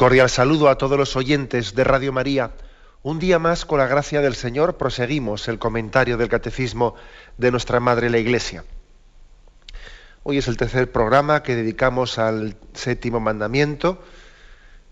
[0.00, 2.52] Cordial saludo a todos los oyentes de Radio María.
[3.02, 6.94] Un día más, con la gracia del Señor, proseguimos el comentario del Catecismo
[7.36, 8.64] de nuestra Madre la Iglesia.
[10.22, 14.02] Hoy es el tercer programa que dedicamos al séptimo mandamiento.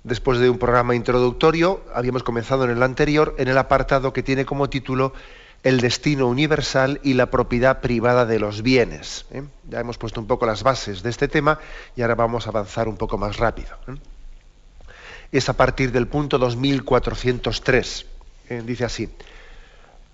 [0.04, 4.44] Después de un programa introductorio, habíamos comenzado en el anterior, en el apartado que tiene
[4.44, 5.14] como título
[5.62, 9.24] El destino universal y la propiedad privada de los bienes.
[9.30, 9.42] ¿eh?
[9.70, 11.60] Ya hemos puesto un poco las bases de este tema
[11.96, 13.74] y ahora vamos a avanzar un poco más rápido.
[13.88, 13.94] ¿eh?
[15.32, 18.06] Es a partir del punto 2403.
[18.48, 19.08] Eh, dice así,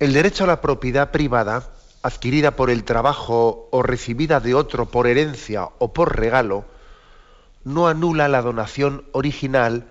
[0.01, 1.69] el derecho a la propiedad privada,
[2.03, 6.65] adquirida por el trabajo o recibida de otro por herencia o por regalo,
[7.65, 9.87] no anula la donación original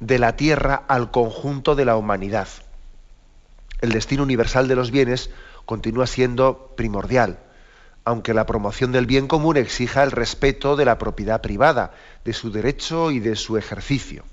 [0.00, 2.48] de la tierra al conjunto de la humanidad.
[3.80, 5.30] El destino universal de los bienes
[5.64, 7.38] continúa siendo primordial,
[8.04, 11.94] aunque la promoción del bien común exija el respeto de la propiedad privada,
[12.24, 14.24] de su derecho y de su ejercicio.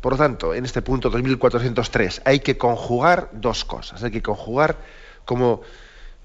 [0.00, 4.02] Por lo tanto, en este punto 2403 hay que conjugar dos cosas.
[4.02, 4.76] Hay que conjugar,
[5.24, 5.62] como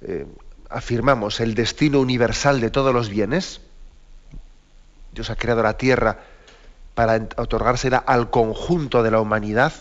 [0.02, 0.26] eh,
[0.70, 3.62] afirmamos, el destino universal de todos los bienes.
[5.12, 6.20] Dios ha creado la tierra
[6.94, 9.74] para otorgársela al conjunto de la humanidad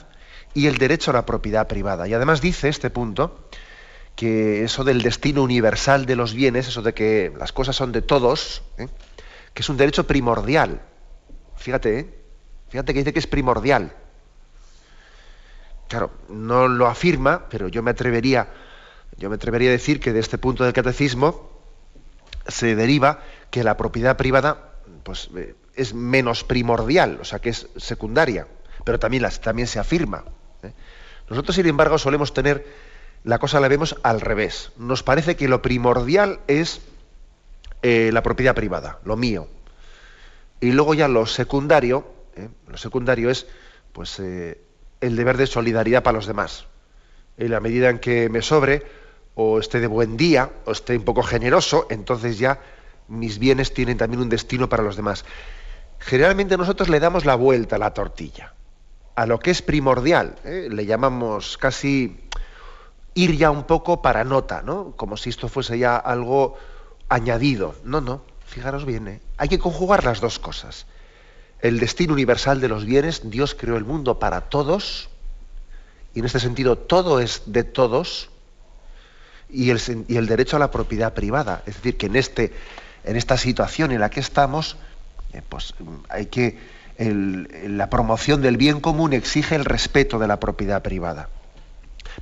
[0.54, 2.08] y el derecho a la propiedad privada.
[2.08, 3.46] Y además dice este punto
[4.16, 8.02] que eso del destino universal de los bienes, eso de que las cosas son de
[8.02, 8.88] todos, ¿eh?
[9.54, 10.82] que es un derecho primordial.
[11.56, 12.14] Fíjate, ¿eh?
[12.68, 13.94] fíjate que dice que es primordial.
[15.88, 18.48] Claro, no lo afirma, pero yo me atrevería,
[19.18, 21.50] yo me atrevería a decir que de este punto del catecismo
[22.48, 27.68] se deriva que la propiedad privada pues, eh, es menos primordial, o sea que es
[27.76, 28.46] secundaria,
[28.84, 30.24] pero también, las, también se afirma.
[30.62, 30.72] ¿eh?
[31.28, 32.66] Nosotros, sin embargo, solemos tener,
[33.24, 34.72] la cosa la vemos al revés.
[34.76, 36.80] Nos parece que lo primordial es
[37.82, 39.48] eh, la propiedad privada, lo mío.
[40.60, 42.06] Y luego ya lo secundario,
[42.68, 43.46] lo secundario es
[43.92, 46.66] pues el deber de solidaridad para los demás.
[47.36, 48.84] En la medida en que me sobre,
[49.34, 52.60] o esté de buen día, o esté un poco generoso, entonces ya
[53.08, 55.24] mis bienes tienen también un destino para los demás.
[55.98, 58.54] Generalmente nosotros le damos la vuelta a la tortilla,
[59.14, 60.68] a lo que es primordial, ¿eh?
[60.70, 62.21] le llamamos casi
[63.14, 64.92] ir ya un poco para nota, ¿no?
[64.96, 66.56] Como si esto fuese ya algo
[67.08, 67.74] añadido.
[67.84, 69.20] No, no, fijaros bien, ¿eh?
[69.36, 70.86] hay que conjugar las dos cosas
[71.62, 75.08] el destino universal de los bienes, Dios creó el mundo para todos,
[76.12, 78.30] y en este sentido todo es de todos,
[79.48, 81.62] y el, derecho a la propiedad privada.
[81.66, 82.52] Es decir, que en, este,
[83.04, 84.76] en esta situación en la que estamos,
[85.32, 85.74] eh, pues
[86.08, 86.58] hay que,
[86.98, 91.28] la promoción del bien común exige el respeto de la propiedad privada.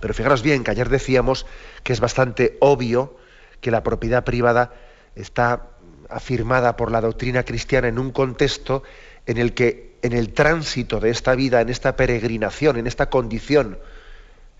[0.00, 1.46] Pero fijaros bien que ayer decíamos
[1.82, 3.16] que es bastante obvio
[3.60, 4.72] que la propiedad privada
[5.14, 5.68] está
[6.08, 8.82] afirmada por la doctrina cristiana en un contexto
[9.26, 13.78] en el que en el tránsito de esta vida, en esta peregrinación, en esta condición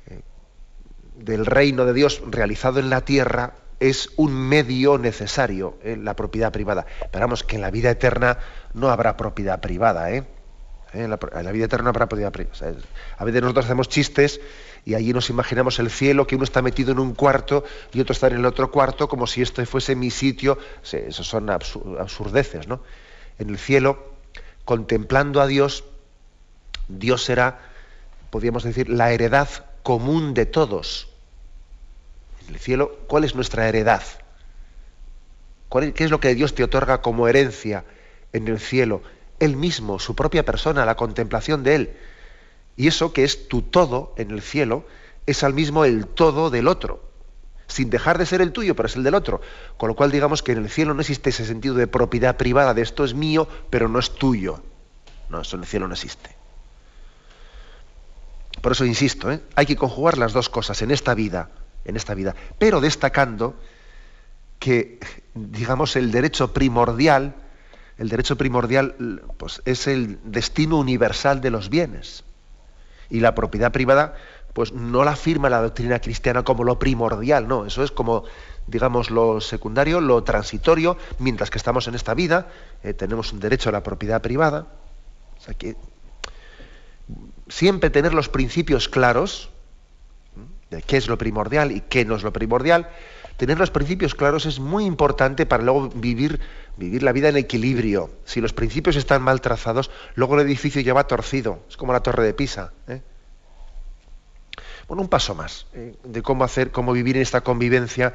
[0.06, 0.21] eh,
[1.17, 6.53] del reino de Dios realizado en la tierra, es un medio necesario en la propiedad
[6.53, 6.87] privada.
[7.03, 8.39] Esperamos que en la vida eterna
[8.75, 10.25] no habrá propiedad privada, ¿eh?
[10.93, 12.75] En la, vida eterna no habrá propiedad privada.
[13.17, 14.41] a veces nosotros hacemos chistes
[14.85, 18.12] y allí nos imaginamos el cielo, que uno está metido en un cuarto y otro
[18.12, 20.59] está en el otro cuarto, como si este fuese mi sitio.
[20.91, 22.82] Eso son absurdeces, ¿no?
[23.38, 24.11] En el cielo
[24.65, 25.85] contemplando a Dios,
[26.88, 27.61] Dios será,
[28.31, 29.49] podríamos decir, la heredad
[29.82, 31.09] común de todos.
[32.47, 34.03] En el cielo, ¿cuál es nuestra heredad?
[35.94, 37.85] ¿Qué es lo que Dios te otorga como herencia
[38.32, 39.03] en el cielo?
[39.38, 41.97] Él mismo, su propia persona, la contemplación de Él.
[42.76, 44.84] Y eso que es tu todo en el cielo,
[45.26, 47.02] es al mismo el todo del otro,
[47.67, 49.40] sin dejar de ser el tuyo, pero es el del otro.
[49.76, 52.75] Con lo cual digamos que en el cielo no existe ese sentido de propiedad privada,
[52.75, 54.62] de esto es mío, pero no es tuyo.
[55.28, 56.34] No, eso en el cielo no existe.
[58.61, 59.40] Por eso insisto, ¿eh?
[59.55, 61.50] hay que conjugar las dos cosas en esta vida,
[61.84, 63.55] en esta vida, pero destacando
[64.58, 64.99] que,
[65.34, 67.34] digamos, el derecho primordial,
[67.96, 72.25] el derecho primordial, pues, es el destino universal de los bienes.
[73.11, 74.15] Y la propiedad privada,
[74.53, 78.25] pues no la afirma la doctrina cristiana como lo primordial, no, eso es como,
[78.67, 82.49] digamos, lo secundario, lo transitorio, mientras que estamos en esta vida,
[82.83, 84.67] eh, tenemos un derecho a la propiedad privada.
[85.39, 85.53] O
[87.49, 89.51] siempre tener los principios claros
[90.71, 92.89] de qué es lo primordial y qué no es lo primordial,
[93.41, 96.41] tener los principios claros es muy importante para luego vivir,
[96.77, 98.11] vivir la vida en equilibrio.
[98.27, 101.61] Si los principios están mal trazados, luego el edificio ya va torcido.
[101.67, 102.75] Es como la torre de Pisa.
[102.87, 103.01] ¿eh?
[104.89, 105.95] Bueno, un paso más ¿eh?
[106.05, 108.13] de cómo hacer, cómo vivir en esta convivencia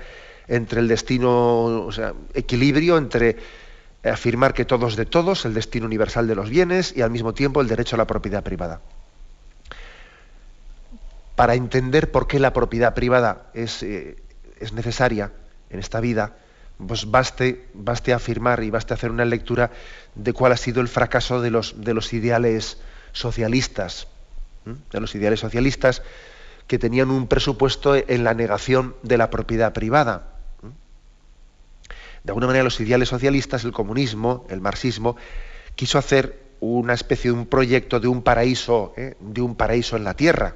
[0.48, 3.38] entre el destino, o sea, equilibrio entre
[4.04, 7.34] afirmar que todo es de todos, el destino universal de los bienes y al mismo
[7.34, 8.80] tiempo el derecho a la propiedad privada
[11.36, 14.16] para entender por qué la propiedad privada es, eh,
[14.60, 15.32] es necesaria
[15.70, 16.36] en esta vida,
[16.88, 19.72] pues baste, baste afirmar y baste hacer una lectura
[20.16, 22.78] de cuál ha sido el fracaso de los, de los ideales
[23.14, 24.08] socialistas,
[24.66, 26.02] de los ideales socialistas
[26.68, 30.34] que tenían un presupuesto en la negación de la propiedad privada.
[32.24, 35.16] De alguna manera los ideales socialistas, el comunismo, el marxismo,
[35.76, 39.16] quiso hacer una especie de un proyecto de un paraíso, ¿eh?
[39.20, 40.56] de un paraíso en la tierra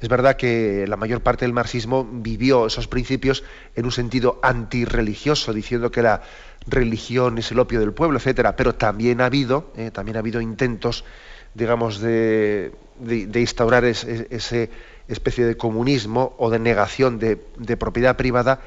[0.00, 3.44] es verdad que la mayor parte del marxismo vivió esos principios
[3.76, 6.22] en un sentido antirreligioso, diciendo que la
[6.66, 8.56] religión es el opio del pueblo, etcétera.
[8.56, 11.04] Pero también ha habido, eh, también ha habido intentos,
[11.54, 12.72] digamos, de,
[13.34, 14.70] instaurar ese
[15.12, 17.36] especie de comunismo o de negación de,
[17.76, 18.60] propiedad privada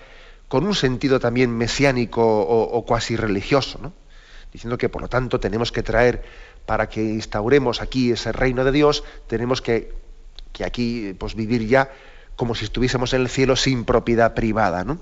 [0.48, 3.94] con un sentido también mesiánico o, cuasi religioso,
[4.52, 6.22] diciendo que por lo tanto tenemos que traer
[6.66, 10.03] para que instauremos aquí ese reino de Dios, tenemos que
[10.54, 11.92] que aquí pues vivir ya
[12.36, 15.00] como si estuviésemos en el cielo sin propiedad privada, ¿no?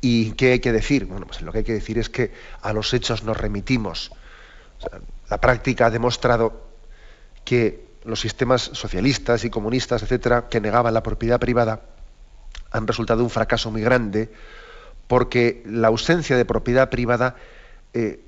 [0.00, 1.06] ¿Y qué hay que decir?
[1.06, 2.32] Bueno, pues lo que hay que decir es que
[2.62, 4.12] a los hechos nos remitimos.
[5.28, 6.68] la práctica ha demostrado
[7.44, 11.82] que los sistemas socialistas y comunistas, etcétera, que negaban la propiedad privada,
[12.70, 14.30] han resultado un fracaso muy grande
[15.08, 17.36] porque la ausencia de propiedad privada
[17.94, 18.24] eh,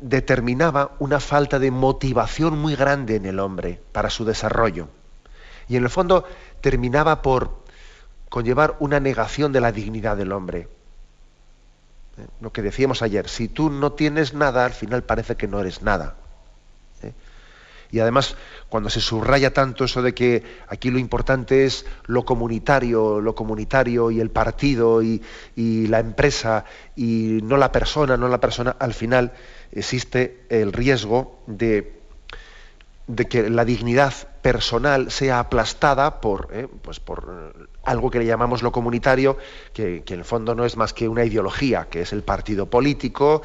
[0.00, 4.88] determinaba una falta de motivación muy grande en el hombre para su desarrollo.
[5.68, 6.24] Y en el fondo
[6.60, 7.62] terminaba por
[8.28, 10.68] conllevar una negación de la dignidad del hombre.
[12.16, 15.60] Eh, lo que decíamos ayer, si tú no tienes nada, al final parece que no
[15.60, 16.16] eres nada.
[17.94, 18.34] Y además,
[18.68, 24.10] cuando se subraya tanto eso de que aquí lo importante es lo comunitario, lo comunitario
[24.10, 25.22] y el partido y,
[25.54, 26.64] la empresa
[26.96, 29.32] y no la persona, no la persona, al final
[29.70, 32.00] existe el riesgo de,
[33.30, 34.12] que la dignidad
[34.42, 37.54] personal sea aplastada por, eh, pues por
[37.84, 39.38] algo que le llamamos lo comunitario,
[39.72, 42.68] que, que en el fondo no es más que una ideología, que es el partido
[42.68, 43.42] político,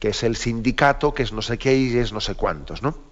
[0.00, 3.11] que es el sindicato, que es no sé qué y es no sé cuántos, ¿no?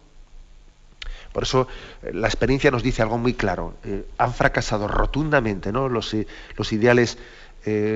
[1.32, 1.69] Por eso
[2.03, 3.75] eh, la experiencia nos dice algo muy claro.
[3.84, 5.89] Eh, han fracasado rotundamente ¿no?
[5.89, 6.27] los, eh,
[6.70, 7.19] ideales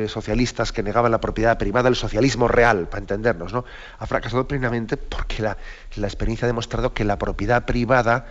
[0.08, 3.54] socialistas que negaban la propiedad privada, el socialismo real, para entendernos.
[3.54, 3.64] ¿no?
[3.98, 5.56] Ha fracasado plenamente porque la,
[6.02, 8.26] experiencia ha demostrado que la propiedad privada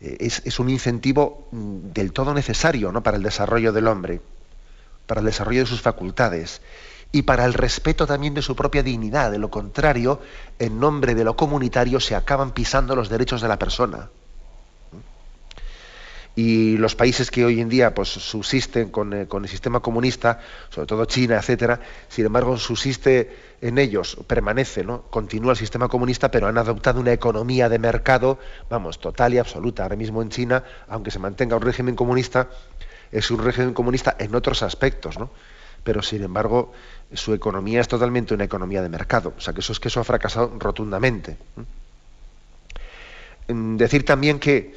[0.00, 3.04] es, es, un incentivo mm, del todo necesario ¿no?
[3.04, 4.20] para el desarrollo del hombre,
[5.06, 6.60] para el desarrollo de sus facultades
[7.12, 9.30] y para el respeto también de su propia dignidad.
[9.30, 10.20] De lo contrario,
[10.58, 14.10] en nombre de lo comunitario se acaban pisando los derechos de la persona.
[16.36, 20.40] Y los países que hoy en día pues, subsisten con, eh, con el sistema comunista,
[20.70, 25.02] sobre todo China, etcétera, sin embargo subsiste en ellos, permanece, ¿no?
[25.02, 28.38] continúa el sistema comunista, pero han adoptado una economía de mercado,
[28.70, 29.82] vamos, total y absoluta.
[29.82, 32.48] Ahora mismo en China, aunque se mantenga un régimen comunista,
[33.10, 35.30] es un régimen comunista en otros aspectos, ¿no?
[35.84, 36.72] Pero sin embargo
[37.14, 39.34] su economía es totalmente una economía de mercado.
[39.36, 41.36] O sea, que eso es que eso ha fracasado rotundamente.
[43.48, 44.74] Decir también que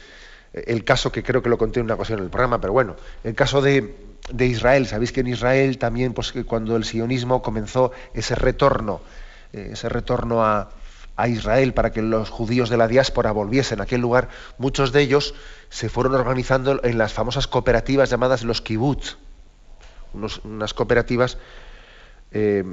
[0.54, 2.96] el caso, que creo que lo conté en una ocasión en el programa, pero bueno,
[3.24, 3.96] el caso de,
[4.40, 9.02] Israel, sabéis que en Israel también, pues cuando el sionismo comenzó ese retorno,
[9.52, 10.70] eh, ese retorno a,
[11.28, 15.36] Israel para que los judíos de la diáspora volviesen a aquel lugar, muchos de ellos
[15.70, 19.18] se fueron organizando en las famosas cooperativas llamadas los kibbutz,
[20.14, 21.38] unas cooperativas
[22.32, 22.64] eh,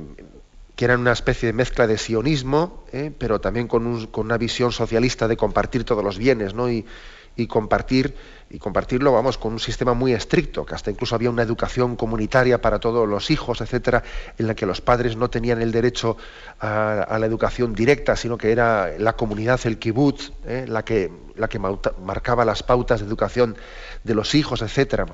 [0.77, 5.29] que eran una especie de mezcla de sionismo, eh, pero también con, una visión socialista
[5.29, 6.69] de compartir todos los bienes, ¿no?
[7.47, 8.15] Compartir
[8.51, 12.61] y compartirlo, vamos, con un sistema muy estricto, que hasta incluso había una educación comunitaria
[12.61, 14.03] para todos los hijos, etcétera,
[14.39, 16.17] en la que los padres no tenían el derecho
[16.59, 21.49] a, la educación directa, sino que era la comunidad, el kibbutz, eh, la que la
[21.49, 23.57] que marcaba las pautas de educación
[24.05, 25.07] de los hijos, etcétera.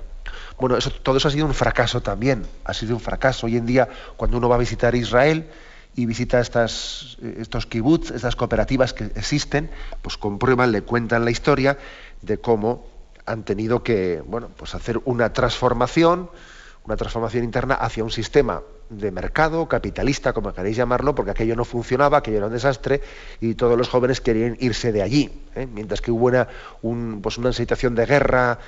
[0.58, 3.46] Bueno, eso, todo eso ha sido un fracaso también, ha sido un fracaso.
[3.46, 5.49] Hoy en día, cuando uno va a visitar Israel
[5.94, 9.70] y visita estas, estos kibbutz, estas cooperativas que existen,
[10.02, 11.78] pues comprueban, le cuentan la historia
[12.23, 12.87] de cómo
[13.25, 16.30] han tenido que bueno, pues hacer una transformación,
[16.85, 21.64] una transformación interna hacia un sistema de mercado, capitalista, como queréis llamarlo, porque aquello no
[21.64, 23.00] funcionaba, aquello era un desastre
[23.40, 25.30] y todos los jóvenes querían irse de allí.
[25.56, 25.66] ¿eh?
[25.66, 26.46] Mientras que hubo una,
[27.20, 28.58] pues una situación de guerra,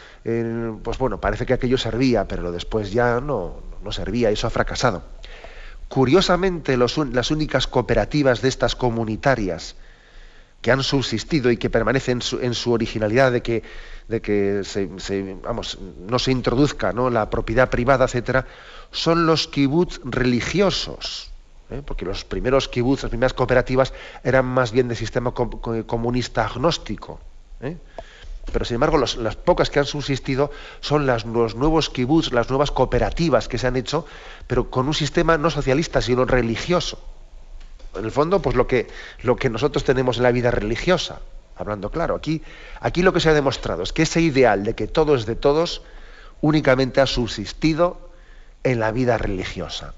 [0.82, 5.04] pues bueno, parece que aquello servía, pero después ya no, no servía, eso ha fracasado.
[5.88, 9.76] Curiosamente, las únicas cooperativas de estas comunitarias
[10.60, 13.62] que han subsistido y que permanecen en su, originalidad de que,
[14.08, 14.62] de que
[15.42, 17.10] vamos, no se introduzca ¿no?
[17.10, 18.46] la propiedad privada, etcétera,
[18.90, 21.30] son los kibbutz religiosos.
[21.70, 21.82] ¿eh?
[21.84, 23.92] Porque los primeros kibbutz, las primeras cooperativas,
[24.24, 27.20] eran más bien de sistema comunista agnóstico.
[27.60, 27.76] ¿eh?
[28.52, 30.50] Pero sin embargo, las pocas que han subsistido
[30.80, 31.24] son los
[31.54, 34.06] nuevos kibbutz, las nuevas cooperativas que se han hecho,
[34.46, 36.98] pero con un sistema no socialista, sino religioso.
[37.94, 38.86] En el fondo, pues lo que,
[39.50, 41.20] nosotros tenemos en la vida religiosa,
[41.56, 42.14] hablando claro.
[42.14, 42.42] Aquí,
[42.80, 45.34] aquí lo que se ha demostrado es que ese ideal de que todo es de
[45.34, 45.82] todos
[46.40, 48.10] únicamente ha subsistido
[48.62, 49.94] en la vida religiosa.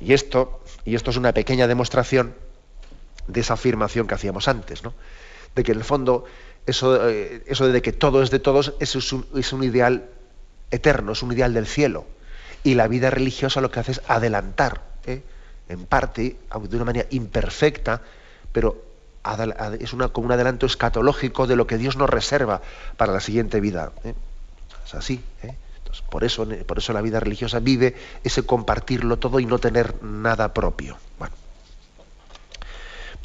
[0.00, 2.34] Y esto, es una pequeña demostración
[3.28, 4.94] de esa afirmación que hacíamos antes, ¿no?
[5.54, 6.24] de que en el fondo
[6.66, 10.10] eso, eh, de que todo es de todos es, un, es un ideal
[10.70, 12.04] eterno, es un ideal del cielo.
[12.62, 15.22] Y la vida religiosa lo que hace es adelantar, ¿eh?
[15.68, 16.36] En parte,
[16.68, 18.02] de una manera imperfecta,
[18.52, 18.82] pero
[19.80, 22.62] es una, como un adelanto escatológico de lo que Dios nos reserva
[22.96, 23.92] para la siguiente vida.
[24.04, 24.14] ¿eh?
[24.84, 25.20] Es así.
[25.42, 30.02] Entonces, por, eso, por eso la vida religiosa vive ese compartirlo todo y no tener
[30.02, 30.96] nada propio.
[31.18, 31.34] Bueno.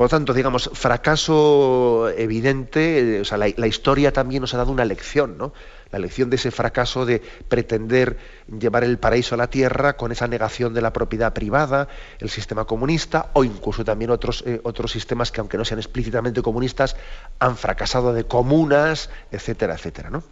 [0.01, 4.83] Por lo tanto, digamos, fracaso evidente, o sea, la, historia también nos ha dado una
[4.83, 5.53] lección, ¿no?
[5.91, 8.17] La lección de ese fracaso de pretender
[8.47, 12.65] llevar el paraíso a la tierra con esa negación de la propiedad privada, el sistema
[12.65, 16.95] comunista, o incluso también otros, eh, otros sistemas que, aunque no sean explícitamente comunistas,
[17.37, 20.23] han fracasado de comunas, etcétera, etcétera, ¿no?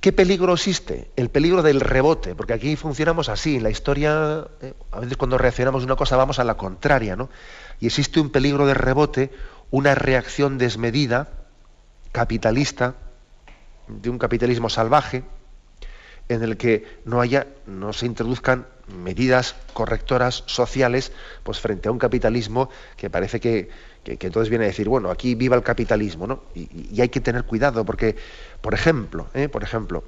[0.00, 1.10] ¿Qué peligro existe?
[1.16, 3.56] El peligro del rebote, porque aquí funcionamos así.
[3.56, 7.30] En la historia, eh, a veces cuando reaccionamos una cosa vamos a la contraria, ¿no?
[7.80, 9.30] Y existe un peligro de rebote,
[9.70, 11.28] una reacción desmedida,
[12.12, 12.94] capitalista,
[13.88, 15.24] de un capitalismo salvaje,
[16.28, 23.10] en el que no se introduzcan medidas correctoras sociales, pues frente a un capitalismo que
[23.10, 23.68] parece que,
[24.04, 26.42] entonces viene a decir, bueno, aquí viva el capitalismo, ¿no?
[26.54, 28.16] Y, hay que tener cuidado, porque,
[28.60, 29.48] por ejemplo, ¿eh?
[29.48, 30.04] por ejemplo,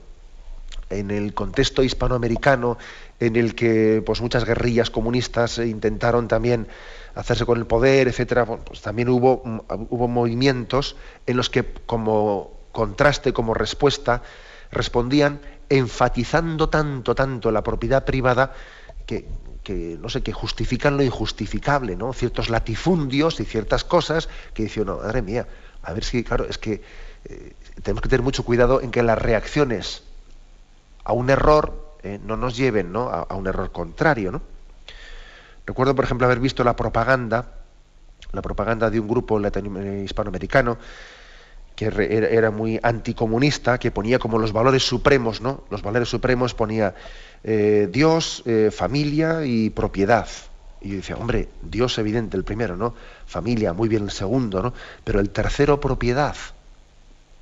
[0.90, 2.78] en el contexto hispanoamericano,
[3.20, 6.68] en el que pues muchas guerrillas comunistas intentaron también
[7.14, 9.58] hacerse con el poder, etcétera, pues también hubo, mm,
[9.90, 14.22] hubo movimientos en los que como contraste, como respuesta,
[14.70, 18.52] respondían enfatizando tanto, tanto la propiedad privada
[19.06, 19.26] que,
[20.00, 22.12] no sé, que justifican lo injustificable, ¿no?
[22.12, 25.46] Ciertos latifundios y ciertas cosas que dicen, no, madre mía,
[25.82, 26.82] a ver si, claro, es que
[27.24, 27.52] eh,
[27.82, 30.04] tenemos que tener mucho cuidado en que las reacciones
[31.08, 33.08] a un error eh, no nos lleven ¿no?
[33.08, 34.42] A, un error contrario, ¿no?
[35.66, 37.46] Recuerdo, por ejemplo, haber visto la propaganda,
[38.32, 40.78] la propaganda de un grupo hispanoamericano
[41.76, 41.86] que
[42.32, 45.64] era muy anticomunista, que ponía como los valores supremos, ¿no?
[45.70, 46.94] Los valores supremos ponía
[47.44, 50.26] eh, Dios, eh, familia y propiedad.
[50.80, 52.94] Y yo decía, hombre, Dios evidente el primero, ¿no?
[53.26, 54.74] Familia, muy bien el segundo, ¿no?
[55.04, 56.36] Pero el tercero, propiedad.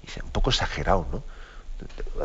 [0.03, 1.36] Y dice, un poco exagerado, ¿no?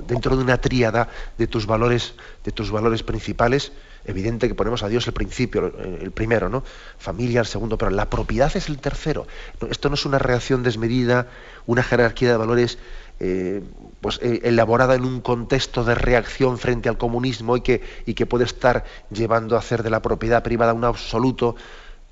[0.08, 3.74] Dentro de una tríada de tus valores, de tus valores principales,
[4.06, 6.64] evidente que ponemos a Dios el principio, el primero, ¿no?
[6.98, 9.28] Familia el segundo, pero la propiedad es el tercero.
[9.70, 11.28] Esto no es una reacción desmedida,
[11.66, 12.78] una jerarquía de valores
[13.20, 13.62] eh,
[14.00, 18.26] pues, eh, elaborada en un contexto de reacción frente al comunismo y que, y que
[18.26, 21.56] puede estar llevando a hacer de la propiedad privada un absoluto,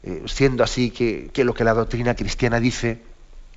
[0.03, 3.01] eh, siendo así que, que lo que la doctrina cristiana dice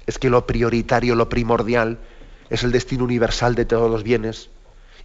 [0.07, 1.99] es que lo prioritario, lo primordial,
[2.53, 4.51] es el destino universal de todos los bienes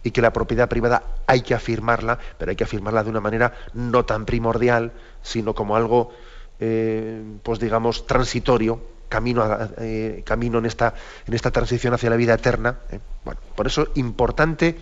[0.02, 3.54] y que la propiedad privada hay que afirmarla, pero hay que afirmarla de una manera
[3.72, 6.12] no tan primordial, sino como algo,
[6.60, 9.44] eh, pues digamos, transitorio, camino,
[9.78, 10.92] eh, camino en, esta,
[11.26, 12.80] en esta transición hacia la vida eterna.
[12.90, 13.00] ¿eh?
[13.24, 14.78] Bueno, por eso es importante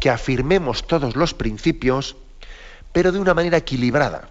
[0.00, 2.16] que afirmemos todos los principios,
[2.92, 4.30] pero de una manera equilibrada,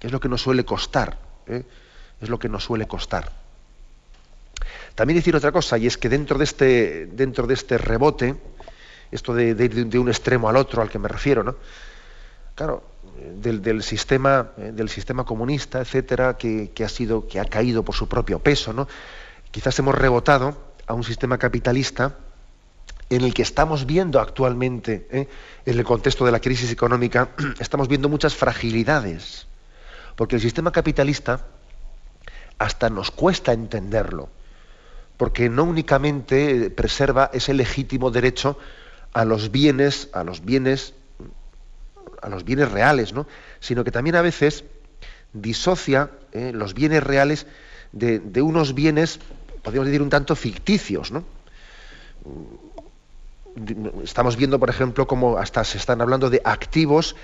[0.00, 3.41] que es lo que nos suele costar, es lo que nos suele costar.
[4.94, 8.36] También decir otra cosa, y es que dentro de este, dentro de este rebote,
[9.10, 11.56] esto de, ir de, un extremo al otro al que me refiero, ¿no?
[12.54, 12.82] Claro,
[13.36, 18.08] del, sistema, eh, del sistema comunista, etcétera, que, ha sido, que ha caído por su
[18.08, 18.88] propio peso, ¿no?
[19.50, 20.56] Quizás hemos rebotado
[20.86, 22.16] a un sistema capitalista
[23.10, 25.28] en el que estamos viendo actualmente, ¿eh?
[25.66, 27.28] en el contexto de la crisis económica,
[27.60, 29.46] estamos viendo muchas fragilidades.
[30.16, 31.44] Porque el sistema capitalista
[32.58, 34.30] hasta nos cuesta entenderlo,
[35.22, 38.58] porque no únicamente preserva ese legítimo derecho
[39.12, 40.94] a los bienes, a los bienes,
[42.20, 43.28] a los bienes reales, ¿no?
[43.60, 44.64] sino que también a veces
[45.32, 47.46] disocia eh, los bienes reales
[47.92, 49.20] de, unos bienes,
[49.62, 51.12] podríamos decir, un tanto ficticios.
[51.12, 51.22] ¿no?
[54.02, 57.14] Estamos viendo, por ejemplo, cómo hasta se están hablando de activos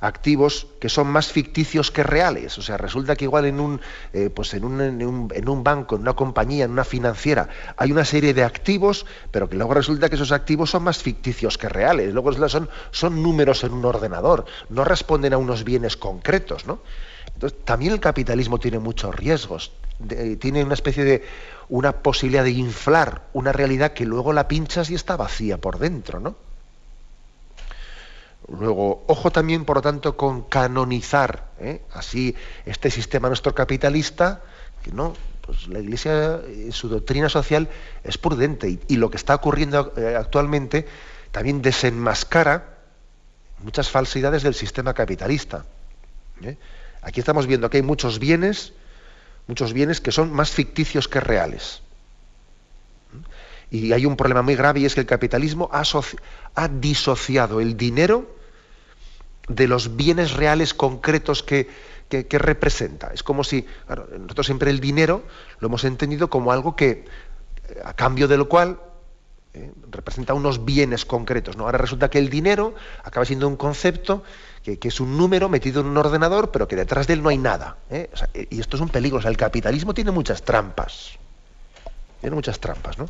[0.00, 2.58] activos que son más ficticios que reales.
[2.58, 3.80] O sea, resulta que igual en un,
[4.12, 7.48] eh, pues en un, en, un, en un, banco, en una compañía, en una financiera,
[7.76, 11.58] hay una serie de activos, pero que luego resulta que esos activos son más ficticios
[11.58, 12.12] que reales.
[12.12, 16.66] Luego son, son números en un ordenador, no responden a unos bienes concretos.
[16.66, 16.80] ¿no?
[17.34, 19.72] Entonces, también el capitalismo tiene muchos riesgos.
[19.98, 21.24] De, tiene una especie de
[21.68, 26.20] una posibilidad de inflar una realidad que luego la pinchas y está vacía por dentro,
[26.20, 26.36] ¿no?
[28.48, 31.82] Luego, ojo también, por lo tanto, con canonizar ¿eh?
[31.92, 34.42] así este sistema nuestro capitalista,
[34.82, 35.12] que no,
[35.42, 37.68] pues la Iglesia en su doctrina social
[38.04, 40.86] es prudente y, lo que está ocurriendo eh, actualmente
[41.30, 42.78] también desenmascara
[43.58, 45.66] muchas falsidades del sistema capitalista.
[46.42, 46.56] ¿eh?
[47.02, 48.72] Aquí estamos viendo que hay muchos bienes,
[49.46, 51.82] muchos bienes que son más ficticios que reales.
[53.70, 58.37] Y hay un problema muy grave y es que el capitalismo ha disociado el dinero
[59.48, 61.68] de los bienes reales concretos que,
[62.08, 63.10] que, representa.
[63.12, 65.22] Es como si, nosotros siempre el dinero
[65.60, 67.04] lo hemos entendido como algo que,
[67.84, 68.80] a cambio de lo cual,
[69.54, 71.56] eh, representa unos bienes concretos.
[71.56, 71.64] ¿no?
[71.64, 74.22] Ahora resulta que el dinero acaba siendo un concepto
[74.62, 77.30] que, que, es un número metido en un ordenador, pero que detrás de él no
[77.30, 77.78] hay nada.
[77.90, 78.10] ¿eh?
[78.50, 79.18] Y esto es un peligro.
[79.26, 81.18] El capitalismo tiene muchas trampas.
[82.20, 83.08] Tiene muchas trampas, ¿no?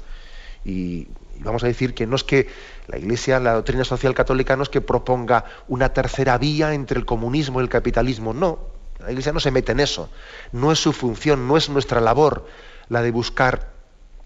[0.65, 1.09] Y,
[1.39, 2.49] y vamos a decir que no es que
[2.89, 7.05] la Iglesia, la doctrina social católica, no es que proponga una tercera vía entre el
[7.07, 8.59] comunismo y el capitalismo, no.
[8.99, 10.11] La Iglesia no se mete en eso.
[10.51, 12.47] No es su función, no es nuestra labor
[12.89, 13.71] la de buscar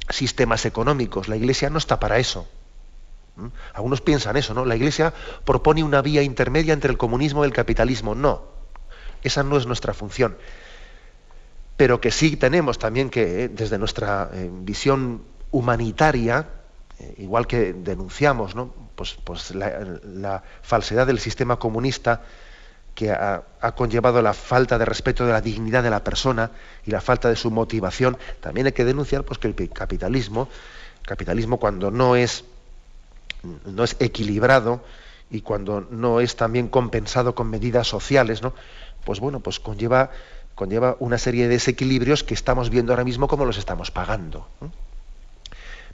[0.08, 1.28] sistemas económicos.
[1.28, 2.48] La Iglesia no está para eso.
[3.36, 3.48] ¿Mm?
[3.74, 4.64] Algunos piensan eso, ¿no?
[4.64, 5.12] La Iglesia
[5.44, 8.14] propone una vía intermedia entre el comunismo y el capitalismo.
[8.14, 8.44] No,
[9.22, 10.36] esa no es nuestra función.
[11.76, 16.48] Pero que sí tenemos también que, eh, desde nuestra eh, visión humanitaria,
[17.18, 18.54] igual que denunciamos
[18.94, 22.22] pues, pues la, falsedad del sistema comunista
[22.94, 23.42] que ha,
[23.74, 26.50] conllevado la falta de respeto de la dignidad de la persona
[26.84, 30.48] y la falta de su motivación, también hay que denunciar pues, que el capitalismo,
[31.02, 32.44] capitalismo cuando no es,
[33.64, 34.84] no es equilibrado
[35.30, 38.42] y cuando no es también compensado con medidas sociales,
[39.04, 40.10] pues bueno, pues conlleva,
[40.54, 44.46] conlleva una serie de desequilibrios que estamos viendo ahora mismo como los estamos pagando.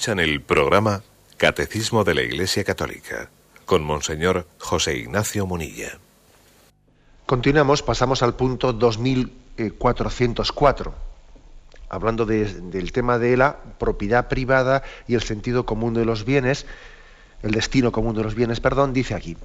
[0.00, 1.02] Escuchan el programa
[1.36, 3.28] Catecismo de la Iglesia Católica
[3.66, 5.98] con Monseñor José Ignacio Munilla.
[7.26, 10.94] Continuamos, pasamos al punto 2404,
[11.90, 16.64] hablando de, del tema de la propiedad privada y el sentido común de los bienes,
[17.42, 19.36] el destino común de los bienes, perdón, dice aquí.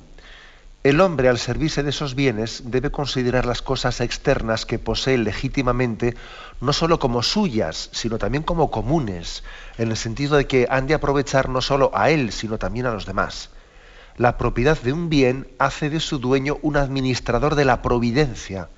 [0.85, 6.13] El hombre, al servirse de esos bienes, debe considerar las cosas externas que posee legítimamente
[6.61, 9.43] no sólo como suyas, sino también como comunes,
[9.79, 12.93] en el sentido de que han de aprovechar no sólo a él, sino también a
[12.93, 13.49] los demás.
[14.17, 18.69] La propiedad de un bien hace de su dueño un administrador de la providencia,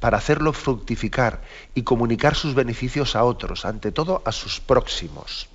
[0.00, 1.40] para hacerlo fructificar
[1.74, 5.48] y comunicar sus beneficios a otros, ante todo a sus próximos.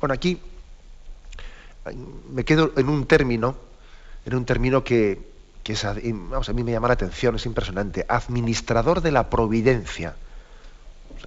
[0.00, 0.40] Bueno, aquí
[2.32, 3.68] me quedo en un término,
[4.24, 5.20] en un término que,
[5.84, 10.16] a mí me llama la atención, es impresionante, administrador de la providencia.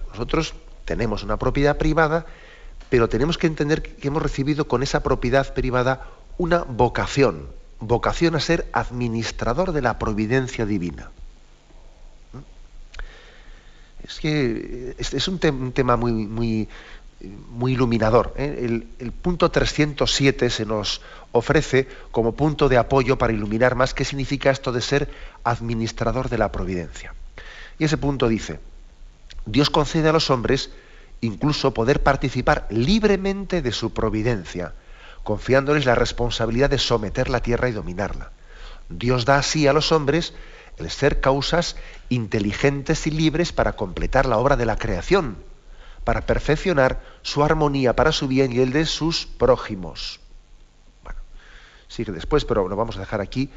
[0.10, 0.53] nosotros
[0.86, 2.25] tenemos una propiedad privada,
[2.89, 7.47] pero tenemos que entender que hemos recibido con esa propiedad privada una vocación,
[7.79, 11.10] vocación a ser administrador de la providencia divina.
[14.03, 16.67] Es que es, un, tema muy, muy,
[17.23, 18.33] muy iluminador.
[18.38, 18.81] ¿eh?
[18.99, 24.51] El, punto 307 se nos ofrece como punto de apoyo para iluminar más qué significa
[24.51, 25.09] esto de ser
[25.43, 27.13] administrador de la providencia.
[27.79, 28.59] Y ese punto dice,
[29.45, 30.71] Dios concede a los hombres
[31.21, 34.73] incluso poder participar libremente de su providencia,
[35.23, 38.31] confiándoles la responsabilidad de someter la tierra y dominarla.
[38.89, 40.33] Dios da así a los hombres
[40.77, 41.77] el ser causas
[42.09, 45.38] inteligentes y libres para completar la obra de la creación,
[46.03, 50.19] para perfeccionar su armonía para su bien y el de sus prójimos.
[51.03, 51.19] Bueno,
[51.87, 53.49] sigue después, pero lo vamos a dejar aquí.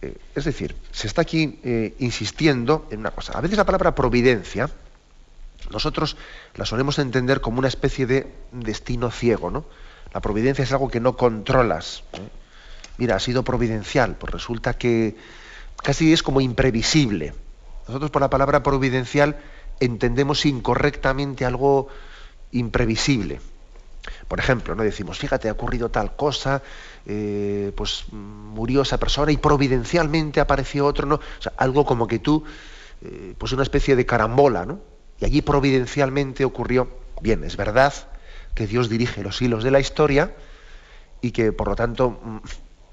[0.00, 3.32] Eh, es decir, se está aquí eh, insistiendo en una cosa.
[3.38, 4.68] A veces la palabra providencia,
[5.70, 6.16] nosotros
[6.54, 9.64] la solemos entender como una especie de destino ciego, ¿no?
[10.12, 12.02] La providencia es algo que no controlas.
[12.12, 12.28] ¿eh?
[12.98, 15.16] Mira, ha sido providencial, pues resulta que
[15.82, 17.34] casi es como imprevisible.
[17.86, 19.36] Nosotros por la palabra providencial
[19.84, 21.88] entendemos incorrectamente algo
[22.52, 23.40] imprevisible.
[24.28, 26.62] Por ejemplo, no decimos, fíjate, ha ocurrido tal cosa,
[27.06, 31.16] eh, pues murió esa persona y providencialmente apareció otro, ¿no?
[31.16, 32.44] O sea, algo como que tú,
[33.02, 34.80] eh, pues una especie de carambola, ¿no?
[35.20, 36.88] Y allí providencialmente ocurrió.
[37.20, 37.92] Bien, es verdad
[38.54, 40.34] que Dios dirige los hilos de la historia
[41.20, 42.38] y que por lo tanto mm,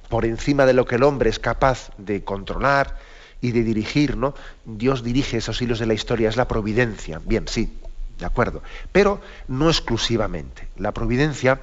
[0.10, 2.98] por encima de lo que el hombre es capaz de controlar
[3.42, 4.34] y de dirigir, ¿no?
[4.66, 7.22] Dios dirige esos hilos de la historia, es la providencia.
[7.24, 7.78] Bien, sí,
[8.18, 8.62] de acuerdo.
[8.92, 10.68] Pero no exclusivamente.
[10.78, 11.62] La providencia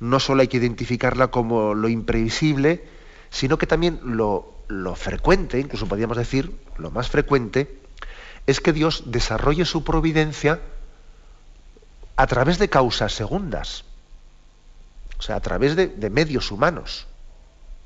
[0.00, 2.84] no solo hay que identificarla como lo imprevisible,
[3.30, 7.80] sino que también lo, lo frecuente, incluso podríamos decir lo más frecuente,
[8.46, 10.60] es que Dios desarrolle su providencia
[12.16, 13.84] a través de causas segundas,
[15.18, 17.06] o sea, a través de, de medios humanos.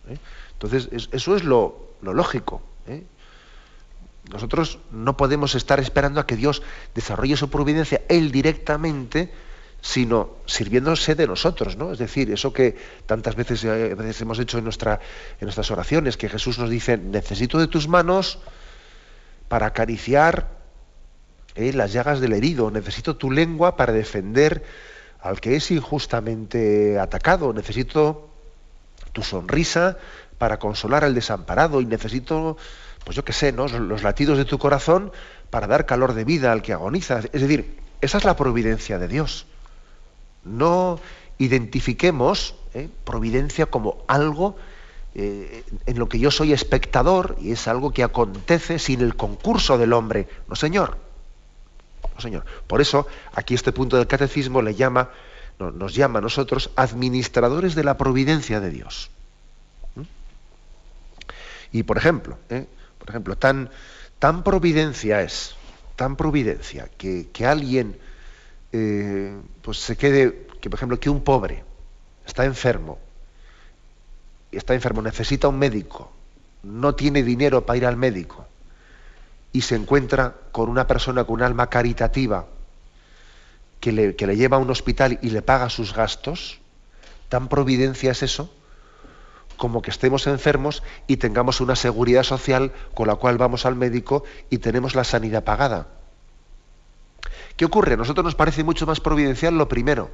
[0.09, 0.19] ¿eh?
[0.53, 2.63] Entonces, eso es lo, lógico.
[2.87, 3.05] ¿eh?
[4.29, 6.63] Nosotros no podemos estar esperando a que Dios
[6.95, 9.33] desarrolle su providencia Él directamente,
[9.81, 11.93] sino sirviéndose de nosotros, ¿no?
[11.93, 15.01] Es decir, eso que tantas veces, eh, hemos hecho en, nuestra,
[15.41, 18.39] en nuestras oraciones, que Jesús nos dice, necesito de tus manos
[19.49, 20.61] para acariciar
[21.57, 24.63] las llagas del herido, necesito tu lengua para defender
[25.21, 28.31] al que es injustamente atacado, necesito
[29.13, 29.99] tu sonrisa
[30.39, 31.81] para consolar al desamparado.
[31.81, 32.57] Y necesito,
[33.05, 33.67] pues yo qué sé, ¿no?
[33.67, 35.13] los latidos de tu corazón
[35.51, 37.21] para dar calor de vida al que agoniza.
[37.33, 39.47] Es decir, esa es la providencia de Dios.
[40.45, 41.01] No
[41.39, 42.89] identifiquemos ¿eh?
[43.05, 44.57] providencia como algo
[45.15, 49.77] eh, en lo que yo soy espectador y es algo que acontece sin el concurso
[49.77, 50.29] del hombre.
[50.49, 50.99] No, señor.
[52.15, 52.45] No, señor.
[52.67, 55.11] Por eso, aquí este punto del catecismo le llama
[55.59, 59.11] nos llama a nosotros administradores de la providencia de Dios.
[59.95, 60.03] ¿Mm?
[61.73, 62.67] Y por ejemplo, ¿eh?
[63.01, 63.71] Por ejemplo, tan,
[64.21, 65.57] tan providencia es,
[65.97, 67.99] tan providencia, que, alguien
[68.73, 71.65] eh, pues se quede, que por ejemplo, que un pobre
[72.27, 72.99] está enfermo,
[74.53, 76.13] está enfermo, necesita un médico,
[76.63, 78.47] no tiene dinero para ir al médico,
[79.53, 82.47] y se encuentra con una persona con un alma caritativa,
[83.81, 86.61] que le, lleva a un hospital y le paga sus gastos,
[87.31, 88.53] tan providencia es eso
[89.61, 94.25] como que estemos enfermos y tengamos una seguridad social con la cual vamos al médico
[94.49, 95.89] y tenemos la sanidad pagada.
[97.59, 97.93] ¿Qué ocurre?
[97.93, 100.09] A nosotros nos parece mucho más providencial lo primero.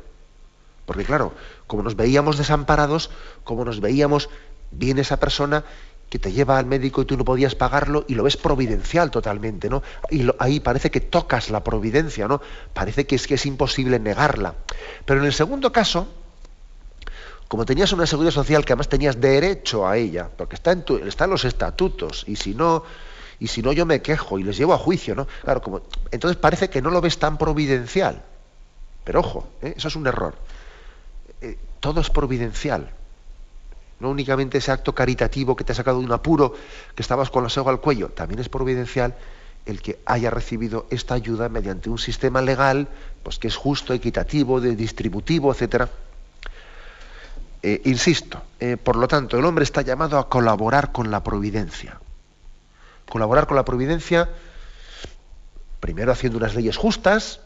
[0.84, 1.32] Porque claro,
[1.68, 3.10] como nos veíamos desamparados,
[3.44, 4.30] como nos veíamos
[4.72, 5.62] bien esa persona
[6.10, 9.70] que te lleva al médico y tú no podías pagarlo y lo ves providencial totalmente,
[9.70, 9.80] ¿no?
[10.10, 12.42] Y ahí parece que tocas la providencia, ¿no?
[12.74, 14.56] Parece que es que es imposible negarla.
[15.04, 16.08] Pero en el segundo caso,
[17.48, 20.84] como tenías una seguridad social que además tenías derecho a ella, porque está en,
[21.30, 22.82] los estatutos, y si no,
[23.38, 25.26] y si no yo me quejo y les llevo a juicio, ¿no?
[25.44, 28.22] Claro, como, entonces parece que no lo ves tan providencial.
[29.04, 29.74] Pero ojo, ¿eh?
[29.76, 30.34] eso es un error.
[31.40, 32.90] Eh, todo es providencial.
[34.00, 36.54] No únicamente ese acto caritativo que te ha sacado de un apuro,
[36.94, 39.14] que estabas con la soga al cuello, también es providencial
[39.64, 42.88] el que haya recibido esta ayuda mediante un sistema legal,
[43.22, 45.88] pues que es justo, equitativo, de distributivo, etcétera.
[47.68, 51.98] Eh, insisto, eh, por lo tanto, el hombre está llamado a colaborar con la providencia,
[53.08, 54.30] Colaborar con la providencia,
[55.80, 57.40] primero haciendo unas leyes justas,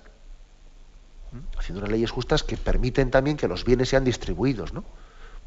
[1.57, 4.75] haciendo unas leyes justas que permiten también que los bienes sean distribuidos.
[4.75, 4.85] ¿no?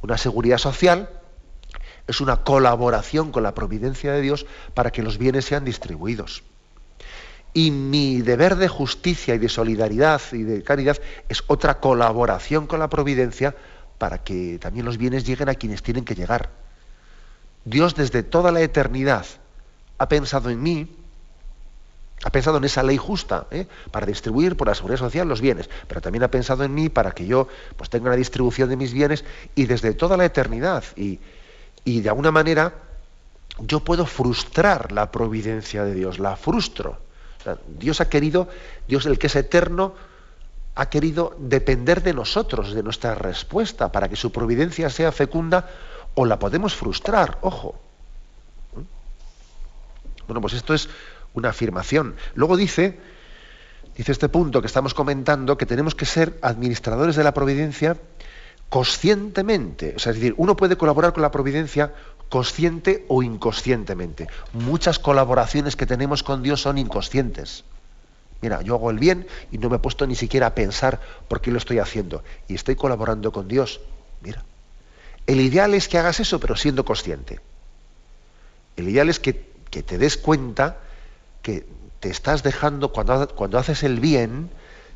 [0.02, 1.08] Una seguridad social
[2.08, 6.42] es una colaboración con la providencia de Dios para que los bienes sean distribuidos.
[7.54, 10.98] Y mi deber de justicia y de solidaridad y de caridad
[11.30, 13.56] es otra colaboración con la providencia
[13.98, 16.50] para que también los bienes lleguen a quienes tienen que llegar.
[17.66, 19.26] Dios desde toda la eternidad
[19.98, 20.96] ha pensado en mí,
[22.24, 23.68] ha pensado en esa ley justa ¿eh?
[23.92, 27.12] para distribuir por la seguridad social los bienes, pero también ha pensado en mí para
[27.12, 29.24] que yo pues, tenga la distribución de mis bienes
[29.56, 30.84] y desde toda la eternidad.
[30.96, 31.20] Y,
[31.86, 32.74] y de alguna manera
[33.60, 36.98] yo puedo frustrar la providencia de Dios, la frustro.
[37.78, 38.48] Dios ha querido,
[38.88, 39.94] Dios el que es eterno,
[40.76, 45.70] ha querido depender de nosotros, de nuestra respuesta, para que su providencia sea fecunda
[46.16, 47.76] o la podemos frustrar, ojo.
[50.28, 50.90] Bueno, pues esto es
[51.34, 52.16] una afirmación.
[52.34, 53.00] Luego dice,
[53.96, 57.98] dice este punto que estamos comentando, que tenemos que ser administradores de la providencia
[58.70, 59.94] conscientemente.
[59.96, 61.94] O sea, es decir, uno puede colaborar con la providencia
[62.30, 64.28] consciente o inconscientemente.
[64.54, 67.64] Muchas colaboraciones que tenemos con Dios son inconscientes.
[68.44, 71.40] Mira, yo hago el bien y no me he puesto ni siquiera a pensar por
[71.40, 72.26] qué lo estoy haciendo.
[72.50, 73.80] Y estoy colaborando con Dios.
[74.22, 74.44] Mira.
[75.26, 77.40] El ideal es que hagas eso, pero siendo consciente.
[78.76, 80.80] El ideal es que, te des cuenta
[81.42, 81.66] que
[82.02, 84.50] te estás dejando, cuando, cuando haces el bien,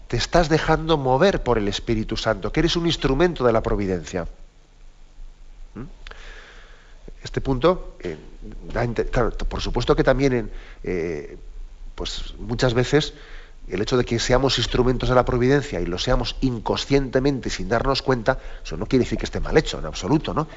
[0.10, 4.28] te estás dejando mover por el Espíritu Santo, que eres un instrumento de la providencia.
[5.74, 5.84] ¿Mm?
[7.24, 8.18] Este punto, eh,
[9.48, 10.52] por supuesto que también
[10.84, 11.38] eh,
[11.98, 13.16] pues muchas veces
[13.68, 18.02] el hecho de que seamos instrumentos de la providencia y lo seamos inconscientemente sin darnos
[18.02, 20.48] cuenta, eso no quiere decir que esté mal hecho, en absoluto, ¿no?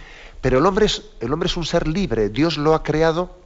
[0.41, 3.39] Pero el hombre es, el hombre es un ser libre, Dios lo ha creado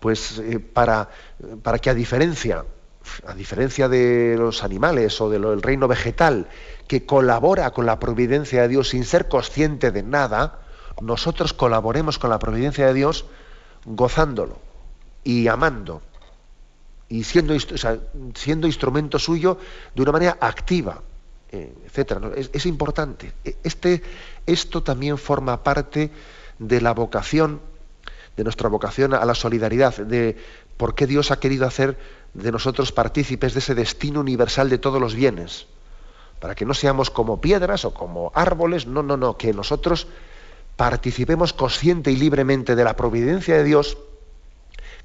[0.00, 1.08] pues eh, para,
[1.62, 2.64] para que a diferencia,
[3.24, 6.48] a diferencia de los animales o del reino vegetal,
[6.88, 10.58] que colabora con la providencia de Dios sin ser consciente de nada,
[11.00, 13.26] nosotros colaboremos con la providencia de Dios
[13.84, 14.58] gozándolo
[15.22, 16.02] y amando
[17.12, 17.54] y siendo,
[18.34, 19.58] siendo instrumento suyo
[19.94, 21.02] de una manera activa,
[21.50, 22.30] eh, etcétera.
[22.34, 23.34] Es, importante.
[23.44, 24.02] E, este,
[24.46, 26.10] esto también forma parte
[26.58, 27.60] de la vocación,
[28.34, 30.38] de nuestra vocación a la solidaridad, de
[30.78, 31.98] por qué Dios ha querido hacer
[32.32, 35.66] de nosotros partícipes de ese destino universal de todos los bienes.
[36.40, 40.06] Para que no seamos como piedras o como árboles, no, no, no, que nosotros
[40.76, 43.98] participemos consciente y libremente de la providencia de Dios,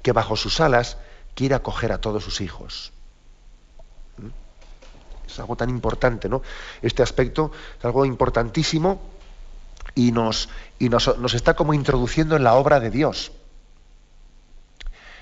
[0.00, 0.96] que bajo sus alas
[1.38, 2.92] quiere acoger a todos sus hijos.
[4.16, 4.26] ¿Mm?
[5.24, 6.42] Es algo tan importante, ¿no?
[6.82, 9.00] Este aspecto es algo importantísimo
[9.94, 10.48] y nos,
[10.80, 13.30] y nos, está como introduciendo en la obra de Dios.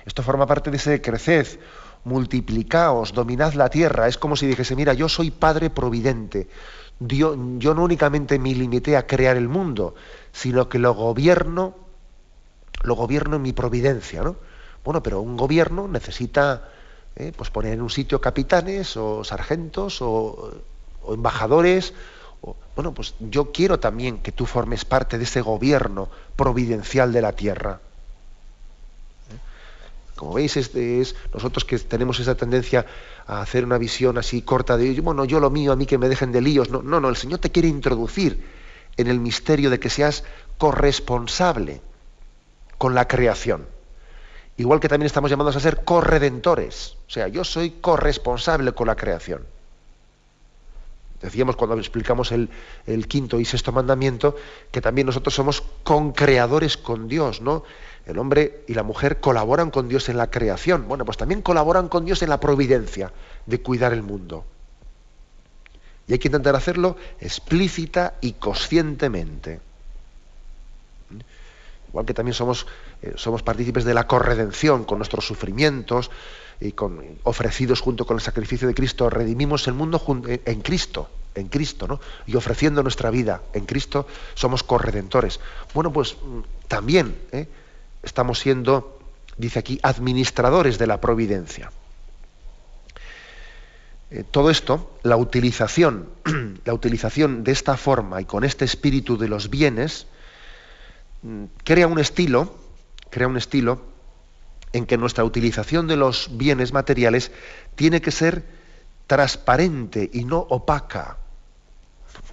[0.07, 1.59] Esto forma parte de ese creced,
[2.03, 4.07] multiplicaos, dominad la tierra.
[4.07, 6.47] Es como si dijese, mira, yo soy Padre Providente.
[6.97, 9.93] yo no únicamente me limité a crear el mundo,
[10.31, 11.75] sino que lo gobierno,
[12.81, 14.46] lo gobierno en mi providencia, ¿no?
[14.87, 16.69] Bueno, pero un gobierno necesita
[17.17, 20.53] eh, pues poner en un sitio capitanes o sargentos o,
[21.09, 21.93] embajadores.
[22.73, 27.33] bueno, pues yo quiero también que tú formes parte de ese gobierno providencial de la
[27.33, 27.81] tierra.
[29.29, 29.37] ¿Eh?
[30.15, 32.85] Como veis, este es, nosotros que tenemos esa tendencia
[33.25, 36.07] a hacer una visión así corta de, bueno, yo lo mío, a mí que me
[36.07, 36.69] dejen de líos.
[36.69, 38.41] No, no, no, el Señor te quiere introducir
[38.95, 40.23] en el misterio de que seas
[40.57, 41.81] corresponsable
[42.77, 43.75] con la creación.
[44.57, 46.97] Igual que también estamos llamados a ser corredentores.
[47.07, 49.45] O sea, yo soy corresponsable con la creación.
[51.21, 52.49] Decíamos cuando explicamos el,
[53.07, 54.35] quinto y sexto mandamiento
[54.71, 57.63] que también nosotros somos concreadores con Dios, ¿no?
[58.05, 60.87] El hombre y la mujer colaboran con Dios en la creación.
[60.87, 63.11] Bueno, pues también colaboran con Dios en la providencia
[63.45, 64.45] de cuidar el mundo.
[66.07, 69.59] Y hay que intentar hacerlo explícita y conscientemente.
[71.97, 72.67] Igual que también somos,
[73.01, 76.11] eh, somos partícipes de la corredención con nuestros sufrimientos
[76.61, 81.47] y con, ofrecidos junto con el sacrificio de Cristo, redimimos el mundo en Cristo, en
[81.47, 81.99] Cristo, ¿no?
[82.27, 84.05] Y ofreciendo nuestra vida en Cristo,
[84.35, 85.39] somos corredentores.
[85.73, 87.47] Bueno, pues mm, también ¿eh?
[88.03, 88.99] estamos siendo,
[89.35, 91.71] dice aquí, administradores de la providencia.
[94.11, 96.09] Eh, todo esto, la utilización,
[96.63, 100.05] la utilización de esta forma y con este espíritu de los bienes,
[101.63, 102.55] crea un estilo,
[103.09, 103.81] crea un estilo
[104.73, 107.31] en que nuestra utilización de los bienes materiales
[107.75, 108.43] tiene que ser
[109.07, 111.17] transparente y no opaca.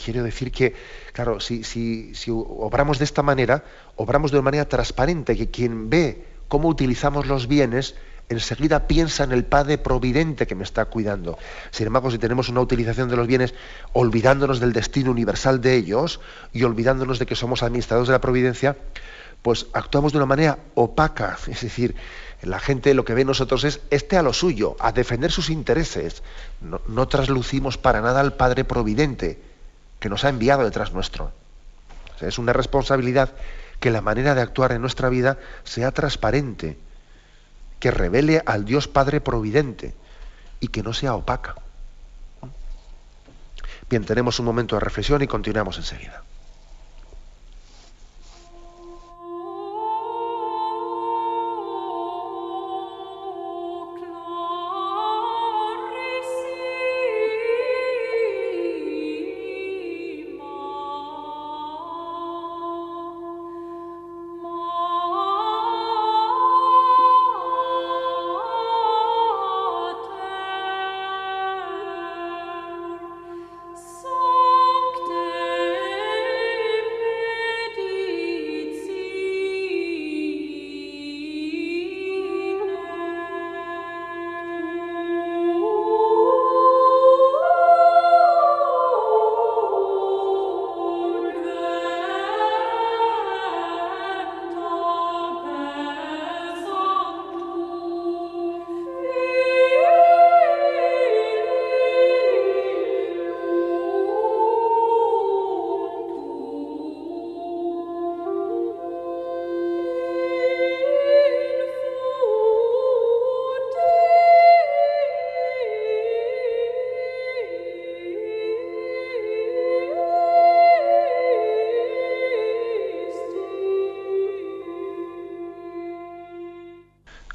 [0.02, 0.74] Quiero decir que,
[1.12, 3.64] claro, si, si, obramos de esta manera,
[3.96, 7.94] obramos de una manera transparente, que quien ve cómo utilizamos los bienes,
[8.28, 11.38] enseguida piensa en el Padre Providente que me está cuidando.
[11.70, 13.54] Sin embargo, si tenemos una utilización de los bienes
[13.92, 16.20] olvidándonos del destino universal de ellos
[16.52, 18.76] y olvidándonos de que somos administradores de la providencia,
[19.42, 21.38] pues actuamos de una manera opaca.
[21.48, 21.94] Es decir,
[22.42, 25.50] la gente lo que ve en nosotros es este a lo suyo, a defender sus
[25.50, 26.22] intereses.
[26.60, 29.38] No, no traslucimos para nada al Padre Providente
[30.00, 31.32] que nos ha enviado detrás nuestro.
[32.20, 33.32] es una responsabilidad
[33.80, 36.78] que la manera de actuar en nuestra vida sea transparente,
[37.84, 39.94] que revele al Dios Padre Providente
[40.58, 41.54] y que no sea opaca.
[43.90, 46.22] Bien, tenemos un momento de reflexión y continuamos enseguida.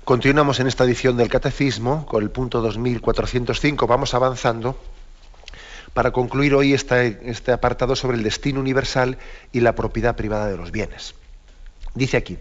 [0.09, 3.85] Continuamos en esta edición del Catecismo con el punto 2405.
[3.85, 4.75] Vamos avanzando
[5.93, 9.19] para concluir hoy este apartado sobre el destino universal
[9.51, 11.13] y la propiedad privada de los bienes.
[11.93, 12.39] Dice aquí,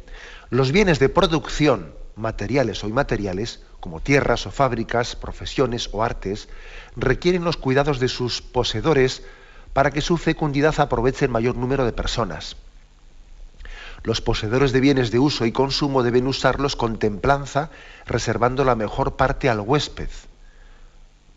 [0.48, 6.48] los bienes de producción, materiales o inmateriales, como tierras o fábricas, profesiones o artes,
[6.96, 9.24] requieren los cuidados de sus poseedores
[9.74, 12.56] para que su fecundidad aproveche el mayor número de personas.
[14.04, 17.70] Los poseedores de bienes de uso y consumo deben usarlos con templanza,
[18.06, 20.08] reservando la mejor parte al huésped,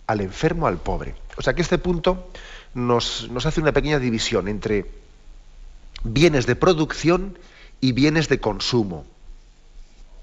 [0.08, 1.16] al enfermo, al pobre.
[1.38, 2.30] O sea que este punto
[2.74, 4.86] nos, hace una pequeña división entre
[6.04, 7.38] bienes de producción
[7.80, 9.06] y bienes de consumo.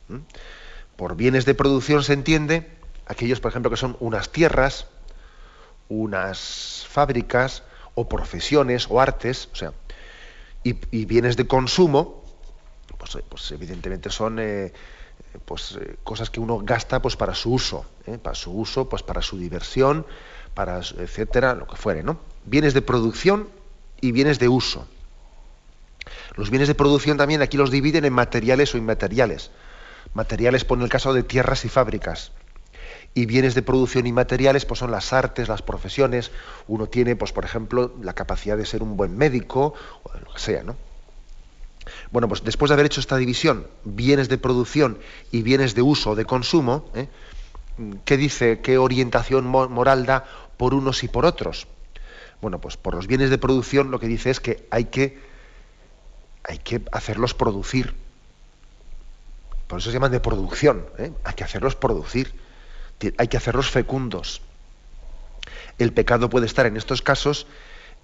[0.09, 0.19] ¿Mm?
[0.97, 2.69] Por bienes de producción se entiende
[3.07, 4.87] aquellos, por ejemplo, que son unas tierras,
[5.89, 7.63] unas fábricas
[7.95, 9.73] o profesiones o artes, o sea,
[10.63, 12.28] y, y bienes de consumo
[12.97, 14.73] pues, eh, pues, evidentemente son eh,
[15.45, 17.85] pues, eh, cosas que uno gasta pues, para su uso,
[18.23, 20.07] para su uso, pues para su diversión,
[20.55, 22.19] para etcétera, lo que fuere, ¿no?
[22.45, 23.49] Bienes de producción
[24.01, 24.87] y bienes de uso.
[26.37, 29.51] Los bienes de producción también aquí los dividen en materiales o inmateriales.
[30.15, 32.33] Materiales pone el caso de tierras y fábricas.
[33.15, 36.31] Y bienes de producción inmateriales pues son las artes, las profesiones.
[36.67, 40.39] Uno tiene, pues, por ejemplo, la capacidad de ser un buen médico, o lo que
[40.39, 40.77] sea, ¿no?
[42.11, 44.99] Bueno, pues después de haber hecho esta división, bienes de producción
[45.31, 47.09] y bienes de uso de consumo, ¿eh?
[48.05, 50.25] ¿qué dice, qué orientación moral da
[50.57, 51.67] por unos y por otros?
[52.41, 55.19] Bueno, pues por los bienes de producción lo que dice es que hay que,
[56.45, 57.95] hay que hacerlos producir.
[59.67, 61.13] Por eso se llaman de producción, ¿eh?
[61.25, 62.33] hay que hacerlos producir,
[63.19, 64.41] hay que hacerlos fecundos.
[65.79, 67.47] El pecado puede estar en estos casos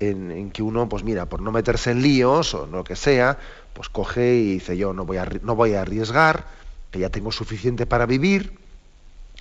[0.01, 3.39] en, que uno, pues mira, por no meterse en líos o lo que sea,
[3.73, 6.47] pues coge y dice yo no voy a, no voy a arriesgar,
[6.91, 8.59] que ya tengo suficiente para vivir,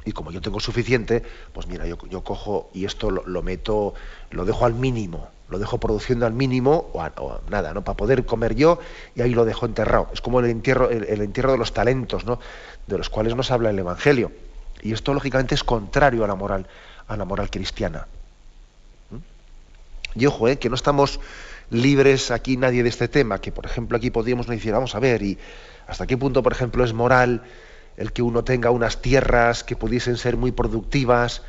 [0.06, 1.24] y como yo tengo suficiente,
[1.54, 3.94] pues mira, yo, yo cojo y esto lo, meto,
[4.32, 7.84] lo dejo al mínimo, lo dejo produciendo al mínimo o, nada, ¿no?
[7.84, 8.80] Para poder comer yo
[9.16, 10.10] y ahí lo dejo enterrado.
[10.14, 12.40] Es como el entierro, el, entierro de los talentos, ¿no?
[12.88, 14.32] De los cuales nos habla el Evangelio.
[14.82, 16.68] Y esto lógicamente es contrario a la moral,
[17.08, 18.08] a la moral cristiana.
[20.16, 20.58] Y ojo, ¿eh?
[20.58, 21.20] que no estamos
[21.70, 25.24] libres aquí nadie de este tema, que por ejemplo aquí podríamos decir, vamos a ver,
[25.24, 25.38] y
[25.88, 27.44] hasta qué punto, por ejemplo, es moral
[27.98, 31.42] el que uno tenga unas tierras que pudiesen ser muy productivas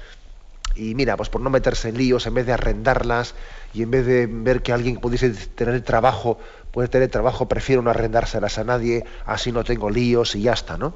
[0.77, 3.35] y mira, pues por no meterse en líos, en vez de arrendarlas
[3.73, 6.39] y en vez de ver que alguien pudiese tener trabajo,
[6.73, 10.77] puede tener trabajo, prefiero no arrendárselas a nadie, así no tengo líos y ya está,
[10.77, 10.95] ¿no?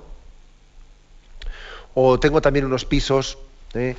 [1.95, 3.39] O tengo también unos pisos,
[3.75, 3.97] ¿eh?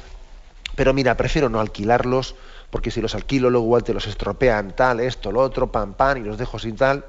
[0.76, 2.36] pero mira, prefiero no alquilarlos
[2.70, 6.18] porque si los alquilo luego igual te los estropean tal, esto, lo otro, pan, pan,
[6.18, 7.06] y los dejo sin tal.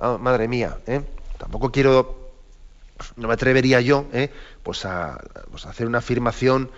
[0.00, 1.02] Ah, madre mía, ¿eh?
[1.38, 2.20] tampoco quiero
[3.16, 4.30] no me atrevería yo ¿eh?
[4.62, 5.18] pues, a,
[5.50, 6.70] pues a hacer una afirmación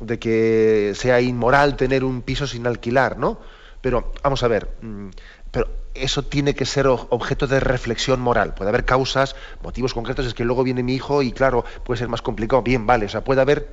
[0.00, 3.40] de que sea inmoral tener un piso sin alquilar, ¿no?
[3.80, 5.08] Pero vamos a ver, mm,
[5.50, 8.54] pero eso tiene que ser objeto de reflexión moral.
[8.54, 12.08] Puede haber causas, motivos concretos, es que luego viene mi hijo y claro, puede ser
[12.08, 12.62] más complicado.
[12.62, 13.68] Bien, vale, o sea, puede haber,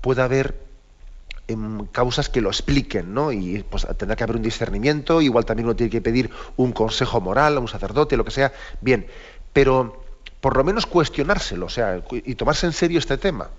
[0.00, 0.58] puede haber
[1.48, 3.32] em, causas que lo expliquen, ¿no?
[3.32, 7.20] Y pues tendrá que haber un discernimiento, igual también uno tiene que pedir un consejo
[7.20, 8.52] moral a un sacerdote, lo que sea.
[8.80, 9.06] Bien,
[9.52, 10.02] pero
[10.40, 13.50] por lo menos cuestionárselo, o sea, y tomarse en serio este tema.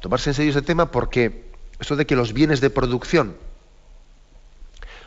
[0.00, 3.36] Tomarse en serio este tema porque eso de que los bienes de producción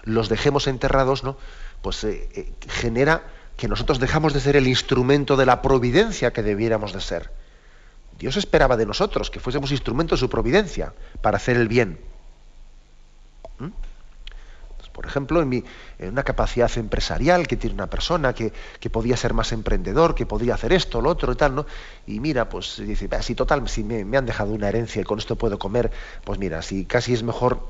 [0.03, 1.37] los dejemos enterrados, ¿no?
[1.81, 3.23] Pues eh, eh, genera
[3.57, 7.29] que nosotros dejamos de ser el instrumento de la providencia que debiéramos de ser.
[8.19, 11.99] Dios esperaba de nosotros que fuésemos instrumentos de su providencia para hacer el bien.
[13.59, 13.69] ¿Mm?
[14.77, 15.63] Pues, por ejemplo, en,
[15.99, 18.51] una capacidad empresarial que tiene una persona que,
[18.91, 21.65] podía ser más emprendedor, que podía hacer esto, lo otro y tal, ¿no?
[22.05, 25.37] Y mira, pues dice, si total, si me, han dejado una herencia y con esto
[25.37, 25.89] puedo comer,
[26.25, 27.65] pues mira, si casi es mejor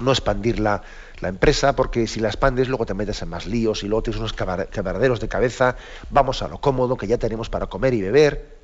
[0.00, 0.82] no expandir la,
[1.22, 4.32] empresa, porque si la expandes luego te metes en más líos y luego tienes unos
[4.32, 5.76] quebraderos de cabeza,
[6.10, 8.55] vamos a lo cómodo que ya tenemos para comer y beber.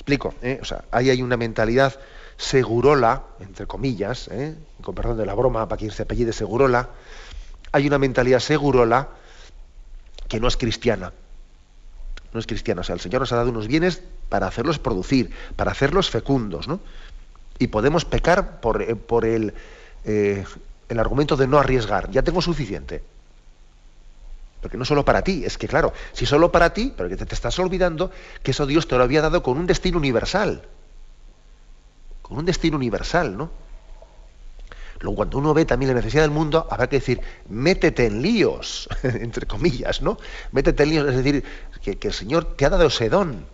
[0.00, 0.58] Explico, ¿eh?
[0.62, 1.94] o sea, ahí hay una mentalidad
[2.38, 4.56] segurola, entre comillas, ¿eh?
[4.80, 6.88] con perdón de la broma para quien se apellide segurola,
[7.70, 9.08] hay una mentalidad segurola
[10.26, 11.12] que no es cristiana.
[12.32, 12.80] No es cristiana.
[12.80, 16.66] O sea, el Señor nos ha dado unos bienes para hacerlos producir, para hacerlos fecundos,
[16.66, 16.80] ¿no?
[17.58, 19.52] y podemos pecar por, eh, por el,
[20.06, 20.46] eh,
[20.88, 22.10] el argumento de no arriesgar.
[22.10, 23.02] Ya tengo suficiente.
[24.60, 27.34] Porque no solo para ti, es que claro, si solo para ti, pero que te,
[27.34, 28.10] estás olvidando
[28.42, 30.62] que eso Dios te lo había dado con un destino universal.
[32.22, 33.50] Con un destino universal, ¿no?
[35.00, 38.86] Luego, cuando uno ve también la necesidad del mundo, habrá que decir, métete en líos,
[39.02, 40.18] entre comillas, ¿no?
[40.52, 41.42] Métete en líos, es decir,
[41.82, 43.46] que, el Señor te ha dado sedón.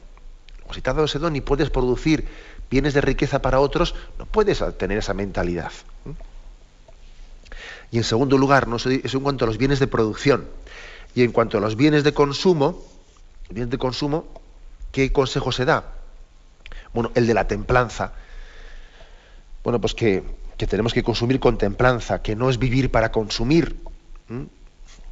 [0.68, 2.26] O si te ha dado sedón y puedes producir
[2.68, 5.70] bienes de riqueza para otros, no puedes tener esa mentalidad.
[7.92, 10.48] Y en segundo lugar, no, es en cuanto a los bienes de producción.
[11.16, 12.84] Y en cuanto a los bienes de consumo,
[13.48, 14.26] bienes de consumo,
[14.92, 15.94] ¿qué consejo se da?
[16.92, 18.12] Bueno, el de la templanza.
[19.64, 20.22] Bueno, pues que,
[20.58, 23.76] tenemos que consumir con templanza, que no es vivir para consumir.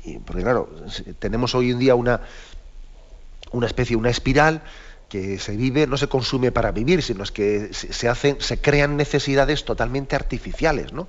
[0.05, 0.69] Y, porque claro,
[1.21, 2.21] tenemos hoy en día una,
[3.53, 4.61] una especie, una espiral
[5.09, 8.99] que se vive no se consume para vivir, sino es que se, hacen, se crean
[8.99, 11.09] necesidades totalmente artificiales, ¿no?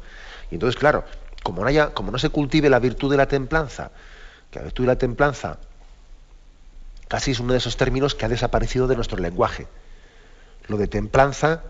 [0.51, 1.03] Y entonces, claro,
[1.43, 3.91] como no se cultive la virtud de la templanza,
[4.55, 5.59] la virtud de la templanza
[7.07, 9.67] casi es uno de esos términos que ha desaparecido de nuestro lenguaje.
[10.67, 11.61] Lo de templanza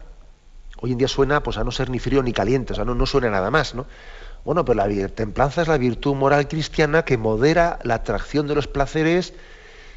[0.79, 2.95] hoy en día suena pues a no ser ni frío ni caliente, o sea, no,
[2.95, 3.85] no suena nada más, ¿no?
[4.43, 8.67] Bueno, pero la templanza es la virtud moral cristiana que modera la atracción de los
[8.67, 9.33] placeres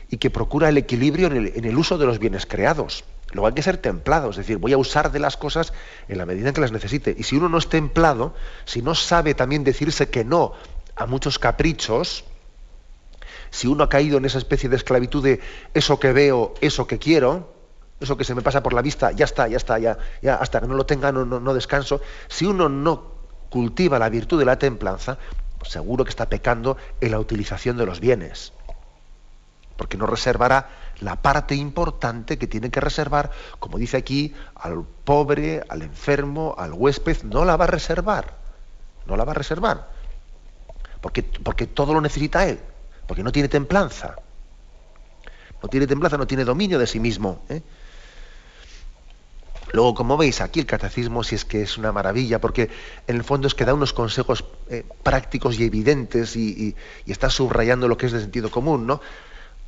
[0.08, 3.04] y que procura el equilibrio en el, uso de los bienes creados.
[3.32, 5.74] Luego hay que ser templado, es decir, voy a usar de las cosas
[6.08, 7.14] en la medida en que las necesite.
[7.18, 8.34] Y si uno no es templado,
[8.64, 10.54] si no sabe también decirse que no
[10.96, 12.24] a muchos caprichos,
[13.50, 15.40] si uno ha caído en esa especie de esclavitud de
[15.74, 17.52] eso que veo, eso que quiero,
[18.00, 20.60] eso que se me pasa por la vista, ya está, ya está, ya, ya hasta
[20.60, 23.18] que no lo tenga no, no, descanso, si uno no
[23.50, 25.18] cultiva la virtud de la templanza,
[25.58, 28.52] pues seguro que está pecando en la utilización de los bienes
[29.78, 30.68] porque no reservará
[31.00, 33.30] la parte importante que tiene que reservar,
[33.60, 38.34] como dice aquí, al pobre, al enfermo, al huésped, no la va a reservar,
[39.06, 39.88] no la va a reservar,
[41.00, 42.58] porque, porque todo lo necesita él,
[43.08, 44.16] porque no tiene templanza,
[45.62, 47.42] no tiene templanza, no tiene dominio de sí mismo.
[47.48, 47.62] ¿eh?
[49.72, 52.68] Luego, como veis, aquí el catecismo sí es que es una maravilla, porque
[53.06, 57.88] en el fondo es que da unos consejos eh, prácticos y evidentes y, está subrayando
[57.88, 59.00] lo que es de sentido común, ¿no?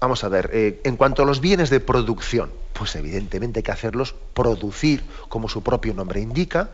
[0.00, 3.72] Vamos a ver, eh, en cuanto a los bienes de producción, pues evidentemente hay que
[3.72, 6.70] hacerlos producir, como su propio nombre indica,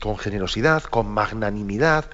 [0.00, 2.06] con generosidad, con magnanimidad,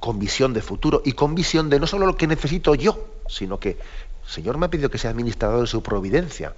[0.00, 3.58] con visión de futuro y con visión de no solo lo que necesito yo, sino
[3.58, 6.54] que el Señor me ha pedido que sea administrador de su providencia.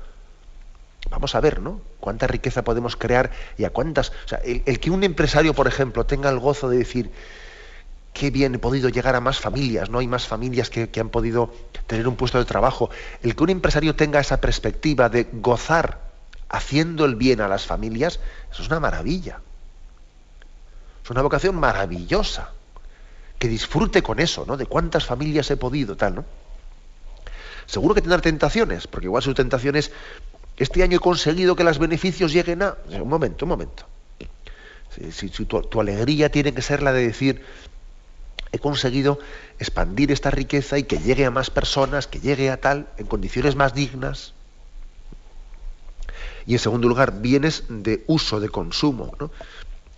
[1.11, 1.81] Vamos a ver, ¿no?
[2.01, 4.11] Cuánta riqueza podemos crear y a cuántas.
[4.11, 7.11] O sea, el que un empresario, por ejemplo, tenga el gozo de decir,
[8.19, 10.01] qué bien he podido llegar a más familias, ¿no?
[10.01, 11.53] Hay más familias que, han podido
[11.87, 12.91] tener un puesto de trabajo.
[13.23, 16.01] El que un empresario tenga esa perspectiva de gozar
[16.49, 18.19] haciendo el bien a las familias,
[18.51, 19.41] eso es una maravilla.
[21.05, 22.51] Es una vocación maravillosa.
[23.39, 24.57] Que disfrute con eso, ¿no?
[24.57, 26.25] De cuántas familias he podido, tal, ¿no?
[27.67, 29.93] Seguro que tendrá tentaciones, porque igual sus tentaciones,
[30.57, 32.77] este año he conseguido que los beneficios lleguen a...
[32.91, 33.85] Un momento, un momento.
[35.13, 37.45] Si, tu, alegría tiene que ser la de decir,
[38.53, 39.19] he conseguido
[39.59, 43.55] expandir esta riqueza y que llegue a más personas, que llegue a tal, en condiciones
[43.55, 44.33] más dignas.
[46.47, 49.13] Y en segundo lugar, bienes de uso, de consumo,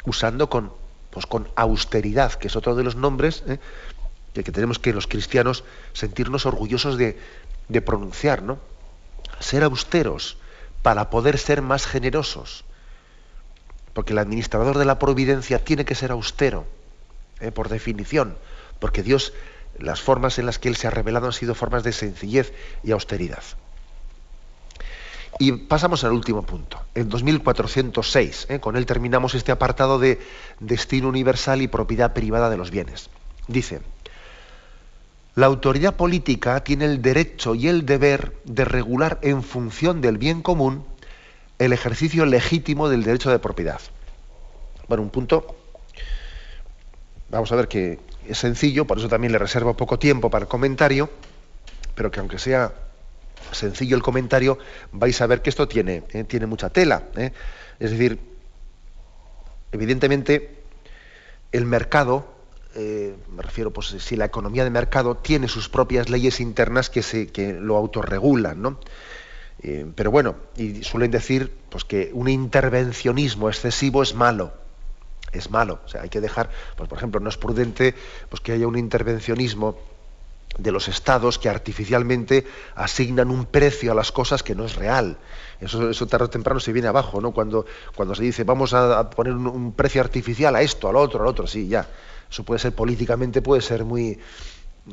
[0.04, 0.72] usando con,
[1.10, 3.58] pues con austeridad, que es otro de los nombres ¿eh?
[4.32, 7.16] que, tenemos que los cristianos sentirnos orgullosos de,
[7.84, 8.58] pronunciar, ¿no?
[9.38, 10.36] Ser austeros
[10.82, 12.64] para poder ser más generosos.
[13.92, 16.64] Porque el administrador de la providencia tiene que ser austero,
[17.40, 17.50] ¿eh?
[17.50, 18.36] por definición,
[18.78, 19.32] porque Dios,
[19.78, 22.52] las formas en las que Él se ha revelado han sido formas de sencillez
[22.84, 23.42] y austeridad.
[25.38, 28.46] Y pasamos al último punto, en 2406.
[28.50, 28.60] ¿eh?
[28.60, 30.18] Con él terminamos este apartado de
[30.58, 33.08] destino universal y propiedad privada de los bienes.
[33.48, 33.80] Dice,
[35.34, 40.42] la autoridad política tiene el derecho y el deber de regular en función del bien
[40.42, 40.84] común
[41.58, 43.80] el ejercicio legítimo del derecho de propiedad.
[44.88, 45.56] Bueno, un punto,
[47.30, 50.48] vamos a ver que es sencillo, por eso también le reservo poco tiempo para el
[50.48, 51.08] comentario,
[51.94, 52.72] pero que aunque sea
[53.52, 54.58] sencillo el comentario,
[54.92, 57.08] vais a ver que esto tiene, eh, tiene mucha tela.
[57.16, 57.32] Eh.
[57.78, 58.18] Es decir,
[59.72, 60.62] evidentemente,
[61.52, 62.34] el mercado
[62.76, 67.02] eh, me refiero, pues si la economía de mercado tiene sus propias leyes internas que,
[67.02, 68.78] se, que lo autorregulan, ¿no?
[69.94, 74.54] Pero bueno, y suelen decir pues, que un intervencionismo excesivo es malo.
[75.32, 75.80] Es malo.
[75.84, 77.94] O sea, hay que dejar, pues, por ejemplo, no es prudente
[78.30, 79.78] pues, que haya un intervencionismo
[80.58, 85.18] de los estados que artificialmente asignan un precio a las cosas que no es real.
[85.60, 87.32] Eso, eso tarde o temprano se viene abajo, ¿no?
[87.32, 91.28] Cuando, cuando se dice vamos a, poner un, precio artificial a esto, al otro, al
[91.28, 91.88] otro, sí, ya.
[92.30, 94.18] Eso puede ser políticamente, puede ser muy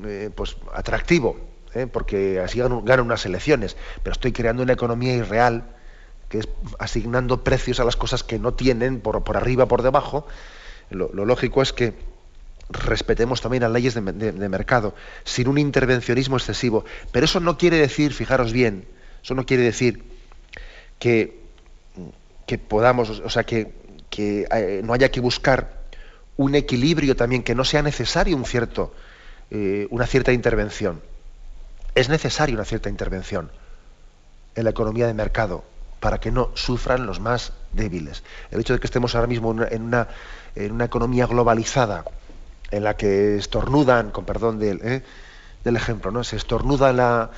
[0.04, 1.38] eh, pues, atractivo,
[1.74, 1.88] ¿eh?
[1.88, 5.76] porque así ganan unas elecciones, pero estoy creando una economía irreal,
[6.30, 6.50] que es
[6.80, 10.28] asignando precios a las cosas que no tienen por, por arriba, por debajo.
[10.90, 11.94] Lo, lógico es que
[12.70, 14.94] respetemos también las leyes de, mercado,
[15.24, 16.86] sin un intervencionismo excesivo.
[17.12, 18.86] Pero eso no quiere decir, fijaros bien,
[19.24, 20.04] eso no quiere decir
[21.00, 21.40] que,
[22.68, 23.74] podamos, o sea, que,
[24.18, 25.86] eh, no haya que buscar
[26.36, 28.94] un equilibrio también, que no sea necesario un cierto,
[29.50, 31.02] eh, una cierta intervención.
[31.96, 33.50] Es necesaria una cierta intervención
[34.56, 35.64] en la economía de mercado
[36.00, 38.24] para que no sufran los más débiles.
[38.52, 42.06] El hecho de que estemos ahora mismo en una economía globalizada,
[42.72, 45.04] en la que estornudan, con perdón del, eh,
[45.64, 46.24] del ejemplo, ¿no?
[46.24, 47.32] se estornuda la,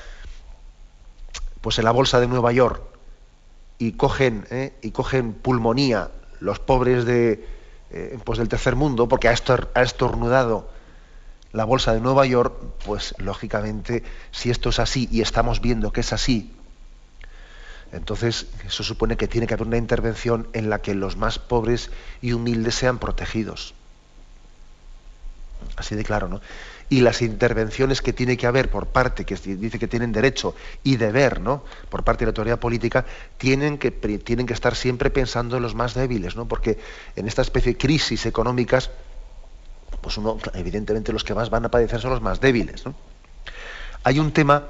[1.60, 2.82] pues en la bolsa de Nueva York
[3.78, 6.10] y cogen, eh, y cogen pulmonía
[6.40, 7.46] los pobres de,
[7.90, 9.32] eh, pues del tercer mundo, porque ha,
[9.82, 10.68] estornudado
[11.52, 12.54] la bolsa de Nueva York,
[12.84, 16.54] pues lógicamente, si esto es así y estamos viendo que es así,
[17.92, 21.90] entonces eso supone que tiene que haber una intervención en la que los más pobres
[22.22, 23.74] y humildes sean protegidos.
[25.76, 26.40] Así de claro, ¿no?
[26.90, 30.96] y las intervenciones que tiene que haber por parte, que dice que tienen derecho y
[30.96, 31.62] deber, ¿no?
[31.88, 33.06] por parte de la autoridad política,
[33.38, 36.48] tienen que, tienen que estar siempre pensando en los más débiles, ¿no?
[36.48, 36.78] porque
[37.14, 38.90] en esta especie de crisis económicas,
[40.00, 42.82] pues uno, evidentemente los que más van a padecer son los más débiles.
[44.02, 44.64] Hay un tema,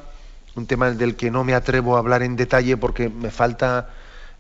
[0.57, 3.89] un tema del que no me atrevo a hablar en detalle porque me falta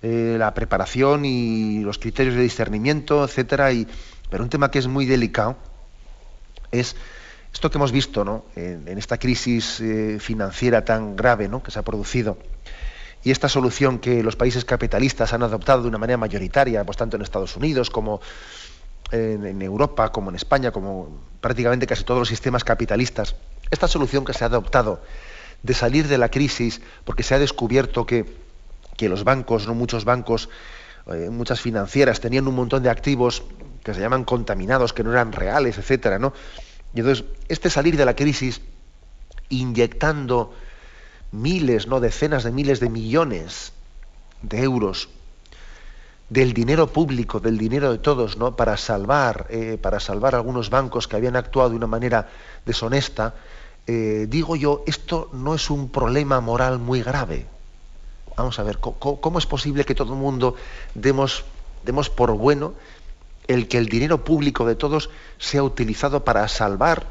[0.02, 3.88] eh, la preparación y los criterios de discernimiento, etcétera, y,
[4.28, 5.56] pero un tema que es muy delicado
[6.72, 6.96] es
[7.52, 8.44] esto que hemos visto ¿no?
[8.54, 11.62] en, esta crisis eh, financiera tan grave ¿no?
[11.62, 12.38] que se ha producido
[13.22, 17.16] y esta solución que los países capitalistas han adoptado de una manera mayoritaria, pues tanto
[17.16, 18.20] en Estados Unidos como
[19.12, 23.36] en, Europa, como en España, como prácticamente casi todos los sistemas capitalistas,
[23.70, 25.02] esta solución que se ha adoptado
[25.62, 28.24] de salir de la crisis, porque se ha descubierto que,
[28.96, 30.48] que los bancos, no muchos bancos,
[31.12, 33.42] eh, muchas financieras tenían un montón de activos
[33.82, 36.32] que se llaman contaminados, que no eran reales, etcétera, ¿no?
[36.94, 38.60] Y entonces, este salir de la crisis
[39.48, 40.52] inyectando
[41.32, 43.72] miles, no decenas de miles de millones
[44.42, 45.08] de euros
[46.30, 48.54] del dinero público, del dinero de todos, ¿no?
[48.54, 52.28] para salvar, eh, para salvar algunos bancos que habían actuado de una manera
[52.64, 53.34] deshonesta,
[53.86, 57.46] eh, digo yo, esto no es un problema moral muy grave.
[58.36, 60.54] Vamos a ver, ¿cómo, es posible que todo el mundo
[60.94, 61.44] demos,
[61.84, 62.74] demos por bueno
[63.50, 67.06] el que el dinero público de todos sea utilizado para salvar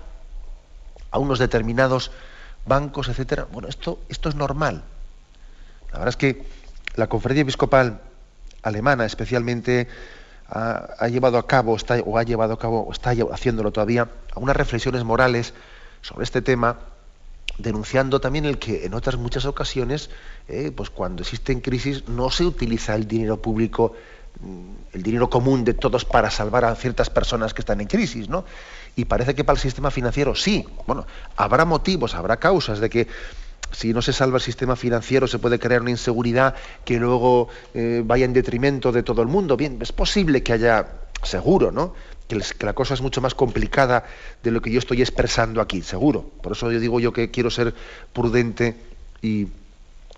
[1.11, 2.11] a unos determinados
[2.65, 3.45] bancos, etcétera.
[3.51, 4.83] Bueno, esto, es normal.
[5.91, 6.45] La verdad es que
[6.95, 7.99] la conferencia episcopal
[8.61, 9.89] alemana especialmente
[10.47, 11.75] ha, llevado a cabo,
[12.05, 15.53] o ha llevado a cabo, o está haciéndolo todavía, algunas reflexiones morales
[16.01, 16.79] sobre este tema,
[17.57, 20.09] denunciando también el que en otras muchas ocasiones,
[20.47, 23.93] eh, pues cuando existen crisis, no se utiliza el dinero público
[24.93, 28.45] el dinero común de todos para salvar a ciertas personas que están en crisis, ¿no?
[28.95, 30.65] Y parece que para el sistema financiero sí.
[30.87, 31.05] Bueno,
[31.35, 33.07] habrá motivos, habrá causas de que
[33.71, 36.55] si no se salva el sistema financiero se puede crear una inseguridad
[36.85, 39.57] que luego eh, vaya en detrimento de todo el mundo.
[39.57, 40.87] Bien, es posible que haya,
[41.23, 41.93] seguro, ¿no?
[42.27, 44.05] Que, la cosa es mucho más complicada
[44.43, 46.31] de lo que yo estoy expresando aquí, seguro.
[46.41, 47.73] Por eso yo digo yo que quiero ser
[48.13, 48.75] prudente
[49.21, 49.47] y,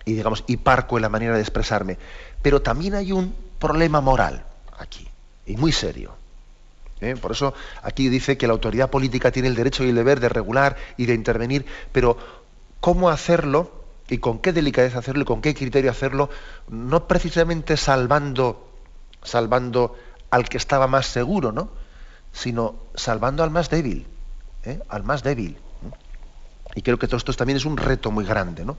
[0.05, 1.97] y digamos, y parco en la manera de expresarme.
[2.41, 4.43] Pero también hay un problema moral
[4.78, 5.07] aquí,
[5.45, 6.12] y muy serio.
[6.99, 7.16] ¿eh?
[7.16, 7.53] Por eso
[7.84, 11.05] aquí dice que la autoridad política tiene el derecho y el deber de regular y
[11.05, 12.18] de intervenir, pero
[12.82, 13.72] cómo hacerlo
[14.09, 16.30] y con qué delicadeza hacerlo y con qué criterio hacerlo,
[16.68, 18.68] no precisamente salvando,
[19.24, 19.95] salvando
[20.32, 21.70] al que estaba más seguro, ¿no?
[22.34, 24.07] sino salvando al más débil,
[24.64, 24.80] ¿eh?
[24.89, 25.57] al más débil.
[26.76, 28.78] Y creo que todo esto también es un reto muy grande, ¿no?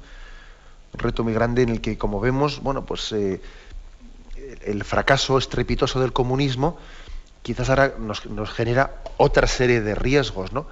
[0.94, 3.40] Un reto muy grande en el que, como vemos, bueno, pues eh,
[4.64, 6.78] el fracaso estrepitoso del comunismo
[7.42, 8.22] quizás ahora nos,
[8.52, 10.66] genera otra serie de riesgos, ¿no?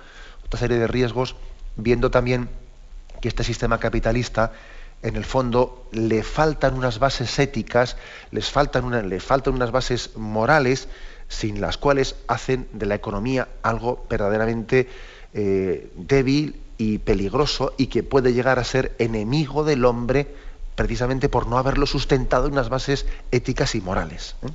[0.45, 1.37] Otra serie de riesgos,
[1.77, 2.49] viendo también
[3.21, 4.53] que este sistema capitalista,
[5.03, 7.97] en el fondo, le faltan unas bases éticas,
[8.31, 10.89] les faltan le faltan unas bases morales,
[11.29, 14.89] sin las cuales hacen de la economía algo verdaderamente
[15.33, 20.35] eh, débil y peligroso y que puede llegar a ser enemigo del hombre
[20.81, 24.35] precisamente por no haberlo sustentado en unas bases éticas y morales.
[24.41, 24.47] ¿eh?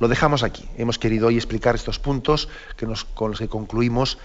[0.00, 0.68] Lo dejamos aquí.
[0.76, 4.18] Hemos querido hoy explicar estos puntos que con los que concluimos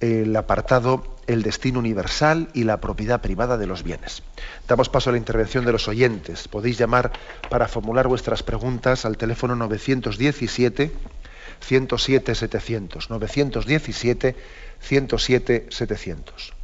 [0.00, 4.24] el apartado El destino universal y la propiedad privada de los bienes.
[4.66, 6.48] Damos paso a la intervención de los oyentes.
[6.48, 7.12] Podéis llamar
[7.48, 10.90] para formular vuestras preguntas al teléfono 917
[11.60, 13.10] 107 700.
[13.10, 14.36] 917
[14.80, 16.63] 107 700.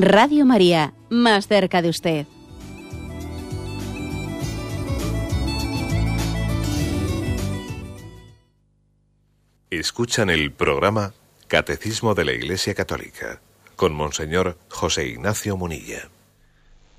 [0.00, 2.26] Radio María, más cerca de usted.
[9.70, 11.14] Escuchan el programa
[11.48, 13.40] Catecismo de la Iglesia Católica,
[13.74, 16.08] con Monseñor José Ignacio Munilla.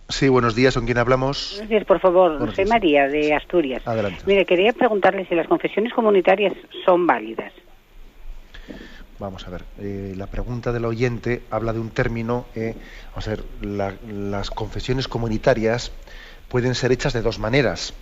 [0.10, 1.52] Sí, buenos días, ¿con quién hablamos?
[1.54, 2.54] Buenos días, por favor.
[2.54, 3.82] Soy María, de Asturias.
[3.88, 4.24] Adelante.
[4.26, 7.54] Mire, quería preguntarle si las confesiones comunitarias son válidas.
[9.20, 12.74] Vamos a ver, eh, la pregunta del oyente habla de un término, eh,
[13.10, 13.44] vamos a ver,
[14.10, 15.92] las confesiones comunitarias
[16.48, 17.94] pueden ser hechas de dos maneras.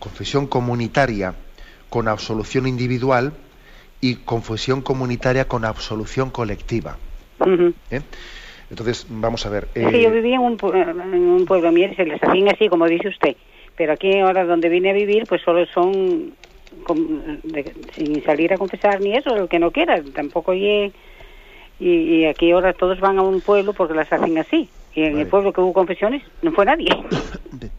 [0.00, 1.34] Confesión comunitaria
[1.88, 3.32] con absolución individual
[4.00, 6.96] y confesión comunitaria con absolución colectiva.
[7.92, 8.00] ¿Eh?
[8.70, 9.68] Entonces, vamos a ver.
[9.72, 12.68] Es que yo eh, vivía en un, en un pueblo, mire, se les hacían así,
[12.68, 13.36] como dice usted.
[13.76, 16.34] Pero aquí, ahora donde vine a vivir, pues solo son
[17.94, 20.92] sin salir a confesar ni eso, el que no quiera, tampoco y,
[21.78, 24.68] y aquí ahora todos van a un pueblo porque las hacen así.
[24.94, 26.88] Y en el pueblo que hubo confesiones no fue nadie.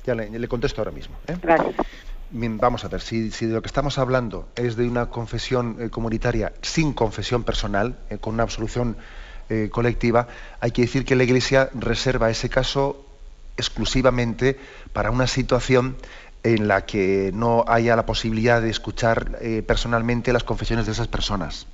[0.05, 1.15] Ya le, le contesto ahora mismo.
[1.27, 1.35] ¿eh?
[1.41, 1.75] Gracias
[2.31, 6.53] vamos a ver, si, de lo que estamos hablando es de una confesión eh, comunitaria
[6.61, 8.97] sin confesión personal, eh, con una absolución
[9.49, 10.27] eh, colectiva,
[10.59, 13.05] hay que decir que la Iglesia reserva ese caso
[13.57, 14.59] exclusivamente
[14.91, 15.95] para una situación
[16.45, 21.67] en la que no haya la posibilidad de escuchar personalmente las confesiones de esas personas.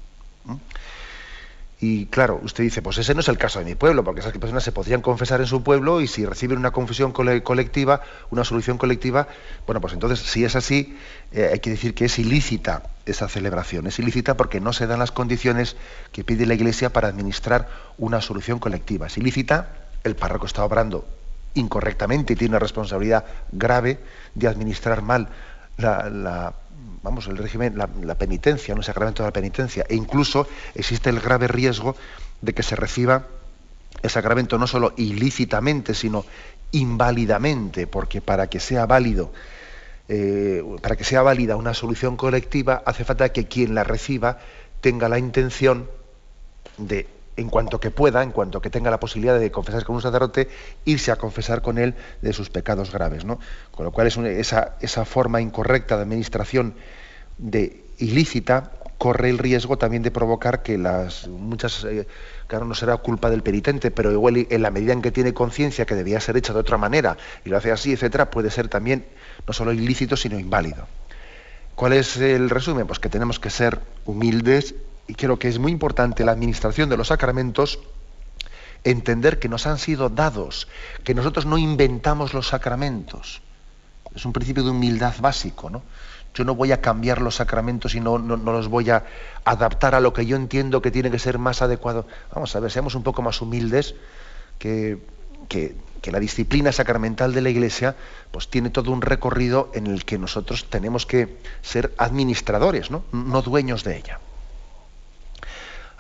[1.84, 4.38] Y claro, usted dice, pues ese no es el caso de mi pueblo, porque esas
[4.38, 8.78] personas se podrían confesar en su pueblo y si reciben una confesión colectiva, una solución
[8.78, 9.28] colectiva,
[9.65, 10.95] bueno, pues entonces si es así,
[11.32, 13.88] eh, hay que decir que es ilícita esa celebración.
[13.88, 15.76] Es ilícita porque no se dan las condiciones
[16.11, 17.67] que pide la Iglesia para administrar
[17.97, 19.07] una solución colectiva.
[19.07, 19.69] Es ilícita,
[20.03, 21.07] el párroco está obrando
[21.54, 23.99] incorrectamente y tiene una responsabilidad grave
[24.36, 25.30] de administrar mal
[25.78, 26.54] la
[27.28, 31.95] el régimen, la, penitencia, un sacramento de la penitencia, e incluso existe el grave riesgo
[32.41, 33.26] de que se reciba
[34.02, 36.26] el sacramento no solo ilícitamente, sino
[36.72, 39.32] inválidamente, porque para que sea válido,
[40.08, 44.39] eh, para que sea válida una solución colectiva, hace falta que quien la reciba
[44.80, 45.89] tenga la intención
[46.78, 47.08] de
[47.38, 50.50] en cuanto que pueda, en cuanto que tenga la posibilidad de confesar con un sacerdote,
[50.86, 53.26] irse a confesar con él de sus pecados graves.
[53.26, 53.40] ¿no?
[53.72, 56.76] Con lo cual es esa, esa, forma incorrecta de administración
[57.38, 58.72] de ilícita
[59.02, 62.06] corre el riesgo también de provocar que las muchas, eh,
[62.46, 65.88] claro, no será culpa del penitente, pero igual en la medida en que tiene conciencia
[65.88, 69.08] que debía ser hecha de otra manera y lo hace así, etcétera, puede ser también
[69.48, 70.88] no solo ilícito, sino inválido.
[71.74, 72.86] ¿Cuál es el resumen?
[72.86, 74.76] Pues que tenemos que ser humildes
[75.08, 77.80] y creo que es muy importante la administración de los sacramentos
[78.84, 80.68] entender que nos han sido dados,
[81.04, 83.41] que nosotros no inventamos los sacramentos.
[84.16, 85.84] Es un principio de humildad básico, ¿no?
[86.34, 89.04] Yo no voy a cambiar los sacramentos y no, no, los voy a
[89.43, 92.08] adaptar a lo que yo entiendo que tiene que ser más adecuado.
[92.34, 93.95] Vamos a ver, seamos un poco más humildes,
[94.58, 94.99] que,
[95.49, 95.76] que,
[96.12, 97.95] la disciplina sacramental de la Iglesia
[98.32, 103.41] pues tiene todo un recorrido en el que nosotros tenemos que ser administradores, no, no
[103.41, 104.20] dueños de ella.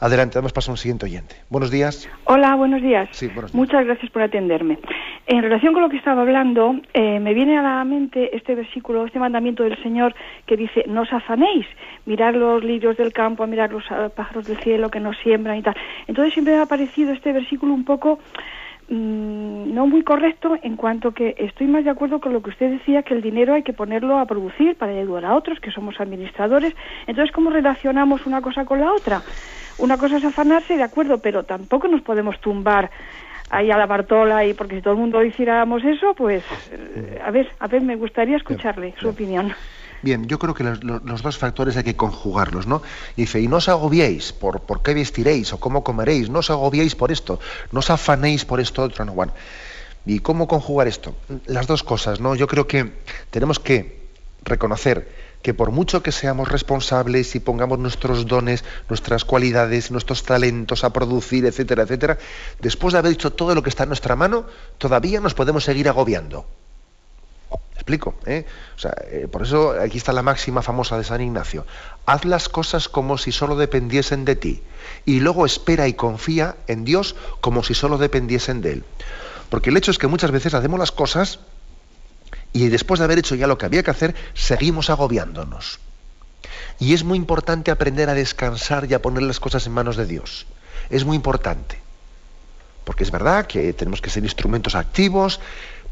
[0.01, 1.35] Adelante, damos paso a un siguiente oyente.
[1.51, 2.09] Buenos días.
[2.23, 3.07] Hola, buenos días.
[3.11, 3.55] Sí, buenos días.
[3.55, 4.79] Muchas gracias por atenderme.
[5.27, 9.05] En relación con lo que estaba hablando, eh, me viene a la mente este versículo,
[9.05, 10.15] este mandamiento del Señor
[10.47, 11.67] que dice, no os afanéis,
[12.07, 15.61] mirar los lirios del campo, mirar los ah, pájaros del cielo que nos siembran y
[15.61, 15.75] tal.
[16.07, 18.17] Entonces siempre me ha parecido este versículo un poco
[18.89, 22.71] mm, no muy correcto en cuanto que estoy más de acuerdo con lo que usted
[22.71, 26.01] decía, que el dinero hay que ponerlo a producir para ayudar a otros, que somos
[26.01, 26.75] administradores.
[27.05, 29.21] Entonces, ¿cómo relacionamos una cosa con la otra?
[29.77, 32.91] Una cosa es afanarse, de acuerdo, pero tampoco nos podemos tumbar
[33.49, 37.31] ahí a la Bartola y porque si todo el mundo hiciéramos eso, pues eh, a
[37.31, 39.53] ver, a ver, me gustaría escucharle su opinión.
[40.01, 42.81] Bien, yo creo que los, dos factores hay que conjugarlos, ¿no?
[43.15, 46.95] dice, y no os agobiéis por, por qué vestiréis o cómo comeréis, no os agobiéis
[46.95, 47.39] por esto,
[47.71, 49.33] no os afanéis por esto otro, no, bueno.
[50.03, 51.15] ¿Y cómo conjugar esto?
[51.45, 52.33] Las dos cosas, ¿no?
[52.33, 52.91] Yo creo que
[53.29, 54.07] tenemos que
[54.43, 55.07] reconocer
[55.41, 60.93] que por mucho que seamos responsables y pongamos nuestros dones, nuestras cualidades, nuestros talentos a
[60.93, 62.17] producir, etcétera, etcétera,
[62.59, 64.45] después de haber hecho todo lo que está en nuestra mano,
[64.77, 66.45] todavía nos podemos seguir agobiando.
[67.73, 68.15] explico?
[68.25, 68.45] Eh?
[69.11, 71.65] Eh, por eso aquí está la máxima famosa de San Ignacio.
[72.05, 74.61] Haz las cosas como si solo dependiesen de ti
[75.05, 78.83] y luego espera y confía en Dios como si solo dependiesen de Él.
[79.49, 81.39] Porque el hecho es que muchas veces hacemos las cosas
[82.53, 85.79] y después de haber hecho ya lo que había que hacer, seguimos agobiándonos.
[86.79, 90.05] Y es muy importante aprender a descansar y a poner las cosas en manos de
[90.05, 90.47] Dios.
[90.89, 91.79] Es muy importante.
[92.83, 95.39] Porque es verdad que tenemos que ser instrumentos activos,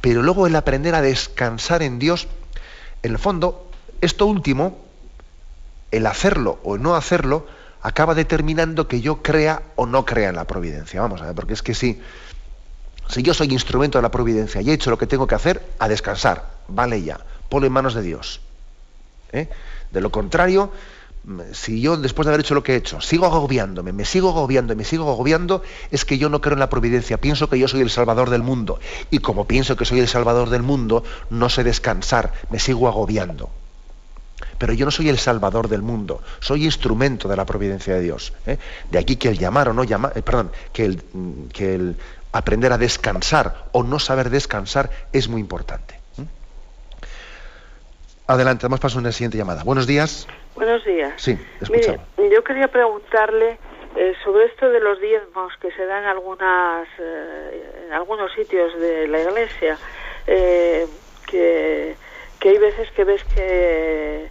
[0.01, 2.28] pero luego el aprender a descansar en Dios,
[3.03, 3.70] en el fondo,
[4.01, 4.84] esto último,
[5.91, 7.47] el hacerlo o no hacerlo,
[7.82, 11.01] acaba determinando que yo crea o no crea en la providencia.
[11.01, 12.01] Vamos a ver, porque es que sí.
[13.10, 15.64] Si yo soy instrumento de la providencia y he hecho lo que tengo que hacer,
[15.80, 18.39] a descansar, vale ya, ponlo en manos de Dios.
[19.32, 19.49] ¿eh?
[19.91, 20.72] De lo contrario,
[21.24, 24.30] mm, si yo después de haber hecho lo que he hecho, sigo agobiándome, me sigo
[24.30, 27.68] agobiando, me sigo agobiando, es que yo no creo en la providencia, pienso que yo
[27.68, 28.80] soy el salvador del mundo.
[29.10, 33.49] Y como pienso que soy el salvador del mundo, no sé descansar, me sigo agobiando.
[34.60, 38.34] Pero yo no soy el salvador del mundo, soy instrumento de la providencia de Dios.
[38.45, 38.57] ¿eh?
[38.91, 41.95] De aquí que el llamar o no llamar, eh, perdón, que el, mm, que el
[42.32, 45.95] aprender a descansar o no saber descansar es muy importante.
[46.17, 46.23] ¿Mm?
[48.27, 49.63] Adelante, damos paso a una siguiente llamada.
[49.63, 50.27] Buenos días.
[50.55, 51.13] Buenos días.
[51.17, 51.38] Sí,
[51.69, 51.99] Mire,
[52.32, 53.57] yo quería preguntarle
[53.95, 58.77] eh, sobre esto de los diezmos que se dan en, algunas, eh, en algunos sitios
[58.80, 59.77] de la iglesia,
[60.27, 60.86] eh,
[61.27, 61.95] que,
[62.39, 64.30] que hay veces que ves que,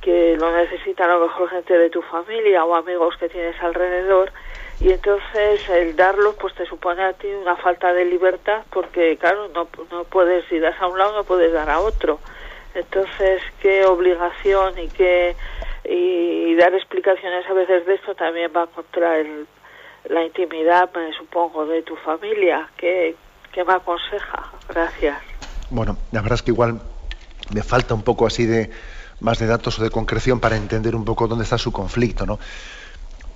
[0.00, 4.32] que lo necesitan a lo mejor gente de tu familia o amigos que tienes alrededor
[4.78, 9.48] y entonces el darlo pues te supone a ti una falta de libertad porque claro
[9.48, 12.20] no, no puedes si das a un lado no puedes dar a otro.
[12.74, 15.34] Entonces qué obligación y qué
[15.88, 19.46] y, dar explicaciones a veces de esto también va contra el,
[20.08, 23.14] la intimidad me supongo de tu familia qué,
[23.52, 25.16] qué me aconseja gracias.
[25.70, 26.80] Bueno la verdad es que igual
[27.54, 28.70] me falta un poco así de
[29.20, 32.38] más de datos o de concreción para entender un poco dónde está su conflicto no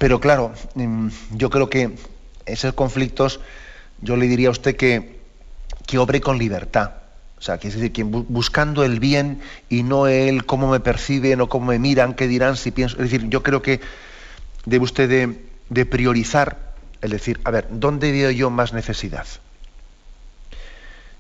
[0.01, 1.92] pero claro, em, yo creo que
[2.46, 3.38] esos conflictos,
[4.01, 5.20] yo le diría a usted que,
[5.86, 6.92] que obre con libertad.
[7.38, 11.51] O sea, que es decir, buscando el bien y no el cómo me perciben o
[11.51, 12.96] cómo me miran, qué dirán, si pienso.
[12.96, 13.82] Es decir, yo creo que
[14.64, 16.72] debe usted de, de priorizar,
[17.03, 19.26] es decir, a ver, ¿dónde veo yo más necesidad?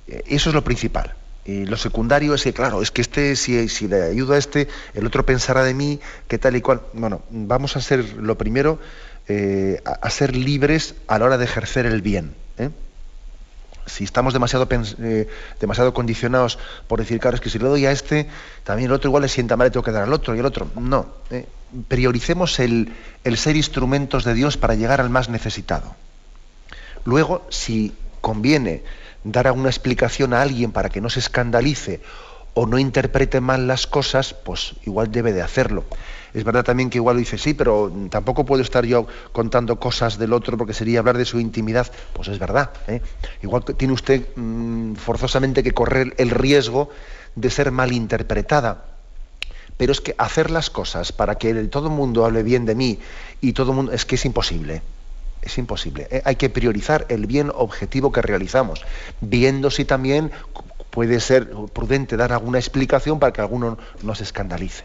[0.08, 1.14] Eh, eso es lo principal.
[1.50, 5.04] Y lo secundario es que, claro, es que este, si, le ayudo a este, el
[5.04, 5.98] otro pensará de mí,
[6.28, 6.82] que tal y cual.
[6.92, 8.78] Bueno, vamos a ser, lo primero,
[9.26, 12.34] eh, a, ser libres a la hora de ejercer el bien.
[12.58, 12.70] ¿eh?
[13.86, 15.26] si estamos demasiado, eh,
[15.58, 18.28] demasiado condicionados por decir, claro, es que si le doy a este,
[18.62, 20.46] también el otro igual le sienta mal, le tengo que dar al otro y el
[20.46, 20.70] otro.
[20.76, 21.06] No,
[21.88, 22.92] prioricemos el,
[23.24, 25.96] el ser instrumentos de Dios para llegar al más necesitado.
[27.04, 28.84] Luego, si conviene
[29.24, 32.00] dar alguna explicación a alguien para que no se escandalice
[32.54, 35.84] o no interprete mal las cosas, pues igual debe de hacerlo.
[36.34, 40.32] Es verdad también que igual dice, sí, pero tampoco puedo estar yo contando cosas del
[40.32, 41.90] otro porque sería hablar de su intimidad.
[42.12, 42.70] Pues es verdad.
[42.86, 43.02] ¿eh?
[43.42, 46.90] Igual tiene usted mm, forzosamente que correr el riesgo
[47.34, 48.84] de ser malinterpretada.
[49.76, 52.98] Pero es que hacer las cosas para que todo el mundo hable bien de mí
[53.40, 54.82] y todo el mundo, es que es imposible.
[55.42, 56.06] Es imposible.
[56.10, 56.22] ¿eh?
[56.24, 58.84] Hay que priorizar el bien objetivo que realizamos,
[59.20, 60.30] viendo si también
[60.90, 64.84] puede ser prudente dar alguna explicación para que alguno no se escandalice.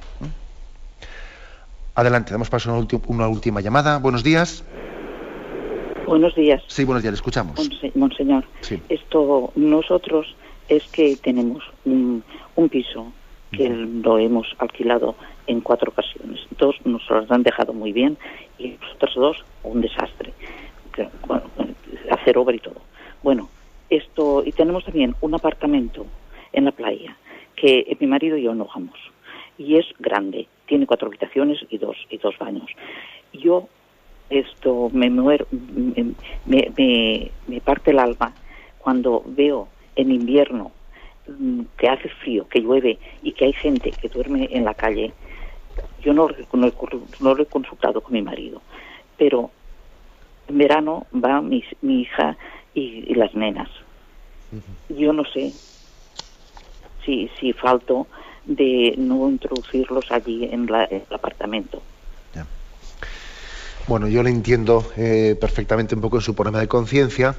[1.96, 4.00] Adelante, damos paso a una, última llamada.
[4.00, 4.64] Buenos días.
[6.06, 6.62] Buenos días.
[6.68, 7.70] Sí, buenos días, le escuchamos.
[7.96, 8.46] monseñor,
[8.90, 10.36] esto nosotros
[10.68, 12.24] es que tenemos un,
[12.70, 13.12] piso
[13.52, 15.16] que lo hemos alquilado
[15.48, 16.42] en cuatro ocasiones.
[16.58, 18.18] Dos nos lo han dejado muy bien
[18.58, 20.34] y los otros dos un desastre.
[22.12, 22.82] hacer obra y todo.
[23.24, 23.50] Bueno,
[23.90, 26.06] esto, y tenemos también un apartamento
[26.54, 27.18] en la playa
[27.56, 28.98] que mi marido y yo enojamos
[29.58, 32.70] y es grande, tiene cuatro habitaciones y dos, y dos baños.
[33.34, 33.68] Yo
[34.30, 35.48] esto me muero,
[36.46, 36.72] me,
[37.48, 38.34] me, parte el alma
[38.80, 40.72] cuando veo en invierno
[41.28, 45.14] mm, que hace frío, que llueve y que hay gente que duerme en la calle.
[46.00, 48.62] Yo no, no, lo he consultado con mi marido,
[49.18, 49.52] pero
[50.48, 52.38] en verano va mi, mi hija
[52.74, 53.70] y, las nenas.
[54.90, 55.54] Yo no sé
[57.04, 58.08] si, si falto
[58.46, 61.82] de no introducirlos allí en, el apartamento.
[63.88, 67.36] Bueno, yo le entiendo eh, perfectamente un poco en su problema de conciencia,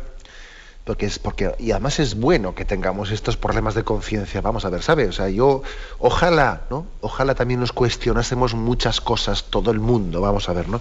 [0.86, 4.40] porque es porque y además es bueno que tengamos estos problemas de conciencia.
[4.40, 5.08] Vamos a ver, ¿sabe?
[5.08, 5.62] O sea, yo
[5.98, 6.86] ojalá, ¿no?
[7.00, 10.80] Ojalá también nos cuestionásemos muchas cosas todo el mundo, vamos a ver, ¿no?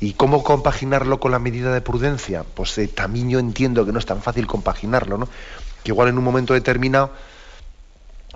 [0.00, 2.42] ¿Y cómo compaginarlo con la medida de prudencia?
[2.54, 5.28] Pues eh, también yo entiendo que no es tan fácil compaginarlo, ¿no?
[5.82, 7.10] Que igual en un momento determinado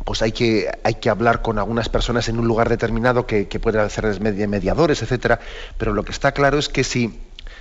[0.05, 3.59] pues hay que, hay que hablar con algunas personas en un lugar determinado que, que
[3.59, 5.41] puedan ser mediadores, etcétera.
[5.77, 7.19] Pero lo que está claro es que si,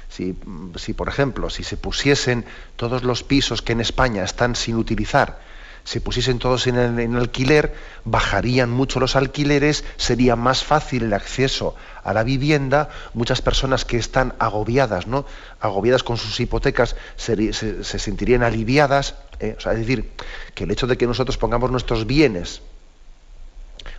[0.10, 2.46] si, por ejemplo, si se pusiesen
[2.76, 5.40] todos los pisos que en España están sin utilizar,
[5.84, 12.14] se pusiesen todos en, alquiler, bajarían mucho los alquileres, sería más fácil el acceso a
[12.14, 15.26] la vivienda, muchas personas que están agobiadas, ¿no?
[15.62, 17.54] agobiadas con sus hipotecas, se,
[17.84, 19.16] sentirían aliviadas.
[19.40, 19.56] ¿eh?
[19.58, 20.12] es decir,
[20.56, 22.62] que el hecho de que nosotros pongamos nuestros bienes,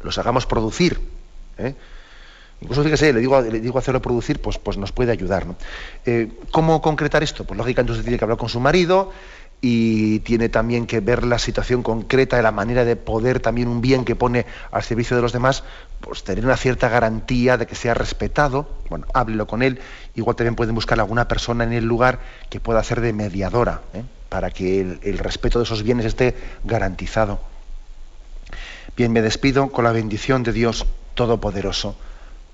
[0.02, 1.00] los hagamos producir,
[1.56, 1.74] ¿eh?
[2.60, 5.46] Incluso fíjese, le digo, le digo hacerlo producir, pues, pues nos puede ayudar.
[6.04, 7.44] Eh, ¿Cómo concretar esto?
[7.44, 9.12] Pues lógicamente usted tiene que hablar con su marido,
[9.60, 13.80] y tiene también que ver la situación concreta de la manera de poder también un
[13.80, 15.64] bien que pone al servicio de los demás,
[16.00, 18.68] pues tener una cierta garantía de que sea respetado.
[18.88, 19.80] Bueno, háblelo con él.
[20.14, 24.02] Igual también pueden buscar alguna persona en el lugar que pueda hacer de mediadora, ¿eh?
[24.28, 27.40] para que el respeto de esos bienes esté garantizado.
[28.96, 31.96] Bien, me despido con la bendición de Dios Todopoderoso,